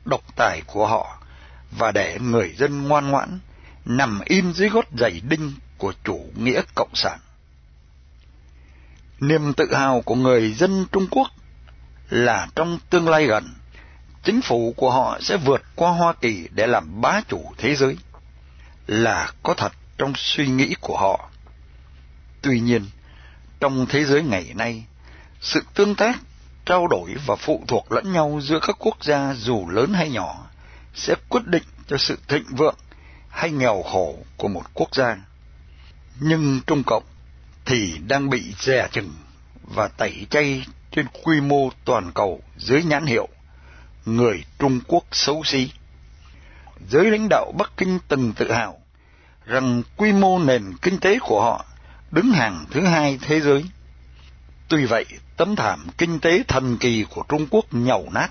độc 0.04 0.36
tài 0.36 0.62
của 0.66 0.86
họ 0.86 1.18
và 1.70 1.92
để 1.92 2.18
người 2.20 2.54
dân 2.58 2.88
ngoan 2.88 3.10
ngoãn 3.10 3.38
nằm 3.84 4.20
im 4.24 4.52
dưới 4.52 4.68
gót 4.68 4.84
giày 4.98 5.20
đinh 5.28 5.52
của 5.78 5.92
chủ 6.04 6.20
nghĩa 6.36 6.62
cộng 6.74 6.94
sản. 6.94 7.18
Niềm 9.20 9.52
tự 9.54 9.74
hào 9.74 10.00
của 10.00 10.14
người 10.14 10.52
dân 10.52 10.86
Trung 10.92 11.06
Quốc 11.10 11.28
là 12.10 12.48
trong 12.54 12.78
tương 12.90 13.08
lai 13.08 13.26
gần, 13.26 13.54
chính 14.24 14.42
phủ 14.42 14.74
của 14.76 14.90
họ 14.90 15.18
sẽ 15.20 15.36
vượt 15.36 15.62
qua 15.74 15.90
Hoa 15.90 16.12
Kỳ 16.12 16.48
để 16.50 16.66
làm 16.66 17.00
bá 17.00 17.20
chủ 17.28 17.52
thế 17.58 17.74
giới, 17.74 17.96
là 18.86 19.32
có 19.42 19.54
thật 19.54 19.72
trong 19.98 20.12
suy 20.16 20.46
nghĩ 20.46 20.74
của 20.80 20.96
họ. 20.98 21.30
Tuy 22.42 22.60
nhiên, 22.60 22.86
trong 23.60 23.86
thế 23.88 24.04
giới 24.04 24.22
ngày 24.22 24.52
nay, 24.54 24.84
sự 25.40 25.62
tương 25.74 25.94
tác, 25.94 26.18
trao 26.66 26.86
đổi 26.86 27.14
và 27.26 27.36
phụ 27.36 27.64
thuộc 27.68 27.92
lẫn 27.92 28.12
nhau 28.12 28.40
giữa 28.42 28.58
các 28.62 28.76
quốc 28.78 29.04
gia 29.04 29.34
dù 29.34 29.68
lớn 29.68 29.92
hay 29.92 30.10
nhỏ 30.10 30.46
sẽ 30.94 31.14
quyết 31.28 31.46
định 31.46 31.62
cho 31.86 31.96
sự 31.96 32.18
thịnh 32.28 32.44
vượng 32.56 32.76
hay 33.28 33.50
nghèo 33.50 33.82
khổ 33.82 34.16
của 34.36 34.48
một 34.48 34.62
quốc 34.74 34.94
gia. 34.94 35.16
Nhưng 36.20 36.60
Trung 36.66 36.82
Cộng 36.82 37.04
thì 37.64 37.98
đang 38.08 38.30
bị 38.30 38.54
dè 38.58 38.88
chừng 38.92 39.10
và 39.74 39.88
tẩy 39.88 40.26
chay 40.30 40.66
trên 40.90 41.06
quy 41.24 41.40
mô 41.40 41.70
toàn 41.84 42.12
cầu 42.12 42.40
dưới 42.58 42.82
nhãn 42.82 43.06
hiệu 43.06 43.28
người 44.04 44.44
Trung 44.58 44.80
Quốc 44.86 45.04
xấu 45.12 45.44
xí. 45.44 45.70
Giới 46.90 47.04
lãnh 47.04 47.28
đạo 47.30 47.52
Bắc 47.58 47.72
Kinh 47.76 47.98
từng 48.08 48.32
tự 48.32 48.52
hào 48.52 48.78
rằng 49.46 49.82
quy 49.96 50.12
mô 50.12 50.38
nền 50.38 50.76
kinh 50.82 50.98
tế 50.98 51.18
của 51.18 51.40
họ 51.42 51.64
đứng 52.10 52.30
hàng 52.30 52.64
thứ 52.70 52.84
hai 52.84 53.18
thế 53.22 53.40
giới. 53.40 53.64
Tuy 54.72 54.84
vậy, 54.84 55.04
tấm 55.36 55.56
thảm 55.56 55.86
kinh 55.98 56.20
tế 56.20 56.42
thần 56.48 56.76
kỳ 56.76 57.04
của 57.10 57.22
Trung 57.28 57.46
Quốc 57.50 57.64
nhầu 57.70 58.08
nát 58.12 58.28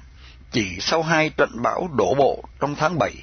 chỉ 0.52 0.78
sau 0.80 1.04
hai 1.04 1.30
trận 1.30 1.50
bão 1.62 1.90
đổ 1.98 2.14
bộ 2.16 2.44
trong 2.60 2.76
tháng 2.76 3.00
7. 3.00 3.14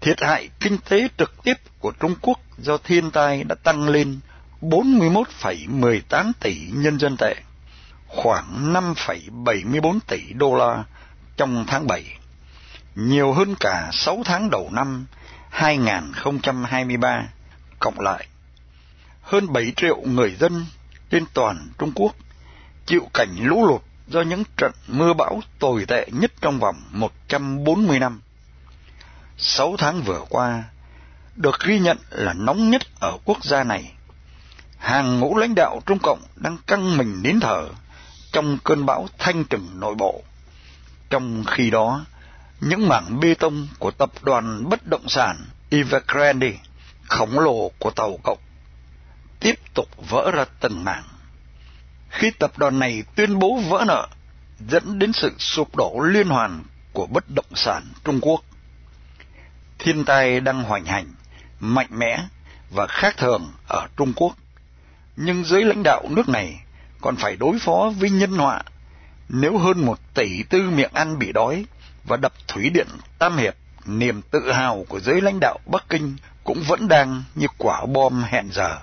Thiệt 0.00 0.22
hại 0.22 0.48
kinh 0.60 0.78
tế 0.88 1.08
trực 1.18 1.42
tiếp 1.42 1.54
của 1.78 1.92
Trung 2.00 2.14
Quốc 2.22 2.40
do 2.58 2.78
thiên 2.78 3.10
tai 3.10 3.44
đã 3.44 3.54
tăng 3.54 3.88
lên 3.88 4.20
41,18 4.62 6.32
tỷ 6.40 6.56
nhân 6.72 6.98
dân 6.98 7.16
tệ, 7.16 7.34
khoảng 8.06 8.72
5,74 8.72 9.98
tỷ 10.08 10.20
đô 10.32 10.56
la 10.56 10.84
trong 11.36 11.64
tháng 11.68 11.86
7, 11.86 12.04
nhiều 12.94 13.32
hơn 13.32 13.54
cả 13.60 13.90
6 13.92 14.22
tháng 14.24 14.50
đầu 14.50 14.70
năm 14.72 15.06
2023 15.50 17.22
cộng 17.78 18.00
lại. 18.00 18.26
Hơn 19.22 19.52
7 19.52 19.72
triệu 19.76 20.00
người 20.04 20.34
dân 20.40 20.66
trên 21.10 21.24
toàn 21.34 21.68
Trung 21.78 21.92
Quốc 21.94 22.16
chịu 22.86 23.08
cảnh 23.14 23.36
lũ 23.38 23.66
lụt 23.66 23.82
do 24.06 24.20
những 24.20 24.42
trận 24.56 24.72
mưa 24.86 25.12
bão 25.12 25.40
tồi 25.58 25.84
tệ 25.88 26.06
nhất 26.12 26.32
trong 26.40 26.58
vòng 26.58 26.82
140 26.90 27.98
năm. 27.98 28.20
sáu 29.38 29.76
tháng 29.78 30.02
vừa 30.02 30.24
qua 30.28 30.64
được 31.36 31.60
ghi 31.66 31.78
nhận 31.78 31.98
là 32.10 32.32
nóng 32.32 32.70
nhất 32.70 32.82
ở 33.00 33.18
quốc 33.24 33.44
gia 33.44 33.64
này. 33.64 33.92
Hàng 34.78 35.20
ngũ 35.20 35.36
lãnh 35.36 35.54
đạo 35.54 35.80
Trung 35.86 35.98
Cộng 35.98 36.22
đang 36.36 36.56
căng 36.66 36.96
mình 36.96 37.22
nín 37.22 37.40
thở 37.40 37.68
trong 38.32 38.58
cơn 38.64 38.86
bão 38.86 39.06
thanh 39.18 39.44
trừng 39.44 39.68
nội 39.74 39.94
bộ. 39.94 40.22
Trong 41.10 41.44
khi 41.46 41.70
đó, 41.70 42.04
những 42.60 42.88
mảng 42.88 43.20
bê 43.20 43.34
tông 43.34 43.68
của 43.78 43.90
tập 43.90 44.10
đoàn 44.22 44.68
bất 44.68 44.86
động 44.86 45.08
sản 45.08 45.36
Evergrande 45.70 46.52
khổng 47.08 47.38
lồ 47.38 47.70
của 47.78 47.90
Tàu 47.90 48.18
Cộng 48.22 48.38
tiếp 49.40 49.54
tục 49.74 49.88
vỡ 50.10 50.30
ra 50.30 50.44
từng 50.60 50.84
mảng. 50.84 51.04
Khi 52.10 52.30
tập 52.30 52.58
đoàn 52.58 52.78
này 52.78 53.02
tuyên 53.14 53.38
bố 53.38 53.60
vỡ 53.68 53.84
nợ, 53.86 54.08
dẫn 54.68 54.98
đến 54.98 55.12
sự 55.12 55.32
sụp 55.38 55.76
đổ 55.76 56.00
liên 56.00 56.28
hoàn 56.28 56.62
của 56.92 57.06
bất 57.06 57.24
động 57.34 57.54
sản 57.54 57.82
Trung 58.04 58.20
Quốc. 58.22 58.40
Thiên 59.78 60.04
tai 60.04 60.40
đang 60.40 60.62
hoành 60.62 60.84
hành, 60.84 61.06
mạnh 61.60 61.88
mẽ 61.90 62.18
và 62.70 62.86
khác 62.86 63.16
thường 63.16 63.52
ở 63.68 63.86
Trung 63.96 64.12
Quốc, 64.16 64.36
nhưng 65.16 65.44
giới 65.44 65.64
lãnh 65.64 65.82
đạo 65.82 66.02
nước 66.10 66.28
này 66.28 66.60
còn 67.00 67.16
phải 67.16 67.36
đối 67.36 67.58
phó 67.58 67.92
với 67.98 68.10
nhân 68.10 68.30
họa 68.30 68.62
nếu 69.28 69.58
hơn 69.58 69.86
một 69.86 69.98
tỷ 70.14 70.42
tư 70.42 70.70
miệng 70.70 70.90
ăn 70.92 71.18
bị 71.18 71.32
đói 71.32 71.64
và 72.04 72.16
đập 72.16 72.32
thủy 72.48 72.70
điện 72.70 72.86
Tam 73.18 73.36
Hiệp, 73.36 73.54
niềm 73.86 74.22
tự 74.22 74.52
hào 74.52 74.84
của 74.88 75.00
giới 75.00 75.20
lãnh 75.20 75.38
đạo 75.40 75.58
Bắc 75.66 75.84
Kinh 75.88 76.16
cũng 76.44 76.62
vẫn 76.68 76.88
đang 76.88 77.22
như 77.34 77.46
quả 77.58 77.86
bom 77.86 78.22
hẹn 78.22 78.48
giờ. 78.52 78.78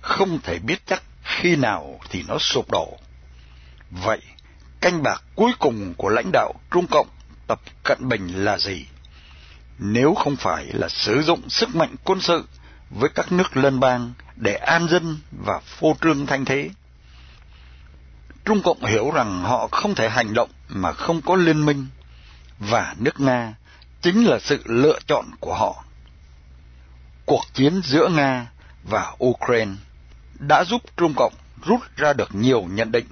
Không 0.00 0.38
thể 0.40 0.58
biết 0.58 0.86
chắc 0.86 1.02
khi 1.22 1.56
nào 1.56 2.00
thì 2.10 2.24
nó 2.28 2.38
sụp 2.38 2.70
đổ. 2.70 2.98
Vậy, 3.90 4.20
canh 4.80 5.02
bạc 5.02 5.22
cuối 5.34 5.52
cùng 5.58 5.94
của 5.94 6.08
lãnh 6.08 6.30
đạo 6.32 6.52
Trung 6.70 6.86
Cộng 6.86 7.08
Tập 7.46 7.60
Cận 7.82 8.08
Bình 8.08 8.44
là 8.44 8.58
gì? 8.58 8.86
Nếu 9.78 10.14
không 10.14 10.36
phải 10.36 10.64
là 10.64 10.88
sử 10.88 11.22
dụng 11.22 11.50
sức 11.50 11.74
mạnh 11.74 11.94
quân 12.04 12.20
sự 12.20 12.44
với 12.90 13.10
các 13.14 13.32
nước 13.32 13.56
lân 13.56 13.80
bang 13.80 14.12
để 14.36 14.54
an 14.54 14.88
dân 14.88 15.18
và 15.44 15.60
phô 15.64 15.96
trương 16.00 16.26
thanh 16.26 16.44
thế. 16.44 16.70
Trung 18.44 18.62
Cộng 18.62 18.84
hiểu 18.84 19.10
rằng 19.10 19.42
họ 19.42 19.68
không 19.72 19.94
thể 19.94 20.08
hành 20.08 20.34
động 20.34 20.50
mà 20.68 20.92
không 20.92 21.20
có 21.20 21.36
liên 21.36 21.66
minh, 21.66 21.86
và 22.58 22.94
nước 22.98 23.20
Nga 23.20 23.54
chính 24.02 24.24
là 24.24 24.38
sự 24.38 24.62
lựa 24.64 24.98
chọn 25.06 25.24
của 25.40 25.54
họ. 25.54 25.84
Cuộc 27.26 27.44
chiến 27.54 27.80
giữa 27.84 28.08
Nga 28.08 28.46
và 28.84 29.16
Ukraine 29.24 29.72
đã 30.38 30.64
giúp 30.64 30.82
Trung 30.96 31.14
Cộng 31.16 31.32
rút 31.66 31.80
ra 31.96 32.12
được 32.12 32.34
nhiều 32.34 32.66
nhận 32.70 32.92
định. 32.92 33.06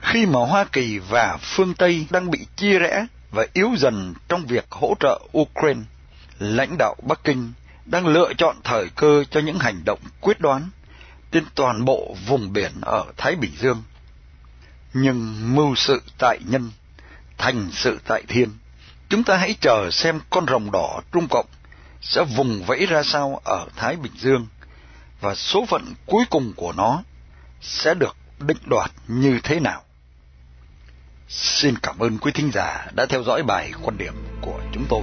Khi 0.00 0.26
mà 0.26 0.40
Hoa 0.40 0.64
Kỳ 0.64 0.98
và 0.98 1.38
phương 1.42 1.74
Tây 1.74 2.06
đang 2.10 2.30
bị 2.30 2.46
chia 2.56 2.78
rẽ 2.78 3.06
và 3.30 3.46
yếu 3.52 3.70
dần 3.78 4.14
trong 4.28 4.46
việc 4.46 4.66
hỗ 4.70 4.94
trợ 5.00 5.20
Ukraine, 5.38 5.80
lãnh 6.38 6.78
đạo 6.78 6.96
Bắc 7.02 7.24
Kinh 7.24 7.52
đang 7.84 8.06
lựa 8.06 8.32
chọn 8.38 8.56
thời 8.64 8.88
cơ 8.88 9.24
cho 9.30 9.40
những 9.40 9.58
hành 9.58 9.82
động 9.84 10.00
quyết 10.20 10.40
đoán 10.40 10.70
trên 11.32 11.44
toàn 11.54 11.84
bộ 11.84 12.16
vùng 12.26 12.52
biển 12.52 12.72
ở 12.80 13.04
Thái 13.16 13.36
Bình 13.36 13.52
Dương. 13.58 13.82
Nhưng 14.94 15.36
mưu 15.54 15.74
sự 15.74 16.02
tại 16.18 16.38
nhân, 16.46 16.70
thành 17.38 17.68
sự 17.72 17.98
tại 18.06 18.22
thiên. 18.28 18.48
Chúng 19.08 19.24
ta 19.24 19.36
hãy 19.36 19.54
chờ 19.60 19.90
xem 19.90 20.20
con 20.30 20.46
rồng 20.46 20.70
đỏ 20.70 21.00
Trung 21.12 21.26
Cộng 21.30 21.46
sẽ 22.02 22.24
vùng 22.36 22.62
vẫy 22.64 22.86
ra 22.86 23.02
sao 23.02 23.40
ở 23.44 23.66
Thái 23.76 23.96
Bình 23.96 24.12
Dương 24.18 24.46
và 25.20 25.34
số 25.34 25.66
phận 25.66 25.94
cuối 26.06 26.24
cùng 26.30 26.52
của 26.56 26.72
nó 26.72 27.02
sẽ 27.60 27.94
được 27.94 28.16
định 28.38 28.58
đoạt 28.66 28.90
như 29.08 29.40
thế 29.42 29.60
nào. 29.60 29.82
Xin 31.28 31.74
cảm 31.82 31.98
ơn 31.98 32.18
quý 32.18 32.32
thính 32.34 32.50
giả 32.54 32.86
đã 32.94 33.06
theo 33.06 33.22
dõi 33.22 33.42
bài 33.42 33.72
quan 33.82 33.98
điểm 33.98 34.14
của 34.40 34.60
chúng 34.72 34.86
tôi. 34.88 35.02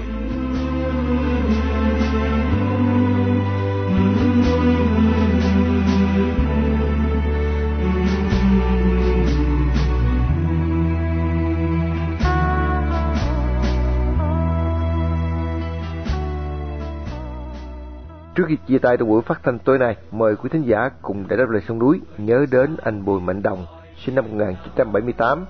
Trước 18.38 18.44
khi 18.48 18.58
chia 18.68 18.78
tay 18.78 18.98
trong 18.98 19.08
buổi 19.08 19.22
phát 19.22 19.44
thanh 19.44 19.60
tối 19.60 19.80
nay, 19.80 19.96
mời 20.12 20.36
quý 20.36 20.50
thính 20.54 20.64
giả 20.64 20.90
cùng 21.02 21.28
để 21.28 21.38
đáp 21.38 21.50
lời 21.50 21.62
sông 21.68 21.80
núi 21.80 22.02
nhớ 22.18 22.46
đến 22.52 22.78
anh 22.84 23.06
Bùi 23.06 23.22
Mạnh 23.22 23.42
Đồng, 23.44 23.66
sinh 24.06 24.16
năm 24.16 24.26
1978, 24.26 25.46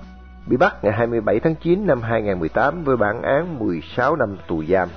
bị 0.46 0.56
bắt 0.56 0.84
ngày 0.84 0.92
27 0.92 1.40
tháng 1.40 1.54
9 1.54 1.86
năm 1.86 2.02
2018 2.02 2.84
với 2.84 2.96
bản 2.96 3.22
án 3.22 3.58
16 3.58 4.16
năm 4.16 4.36
tù 4.48 4.64
giam. 4.64 4.88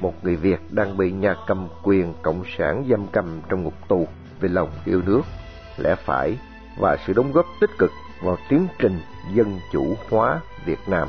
Một 0.00 0.14
người 0.22 0.36
Việt 0.36 0.60
đang 0.70 0.96
bị 0.96 1.12
nhà 1.12 1.34
cầm 1.46 1.68
quyền 1.82 2.14
cộng 2.22 2.42
sản 2.58 2.84
giam 2.90 3.06
cầm 3.12 3.40
trong 3.48 3.62
ngục 3.62 3.88
tù 3.88 4.08
vì 4.40 4.48
lòng 4.48 4.70
yêu 4.84 5.02
nước, 5.06 5.22
lẽ 5.78 5.94
phải 5.94 6.38
và 6.78 6.96
sự 7.06 7.12
đóng 7.12 7.32
góp 7.32 7.46
tích 7.60 7.70
cực 7.78 7.90
vào 8.22 8.36
tiến 8.48 8.66
trình 8.78 8.98
dân 9.34 9.58
chủ 9.72 9.94
hóa 10.10 10.40
Việt 10.64 10.80
Nam. 10.86 11.08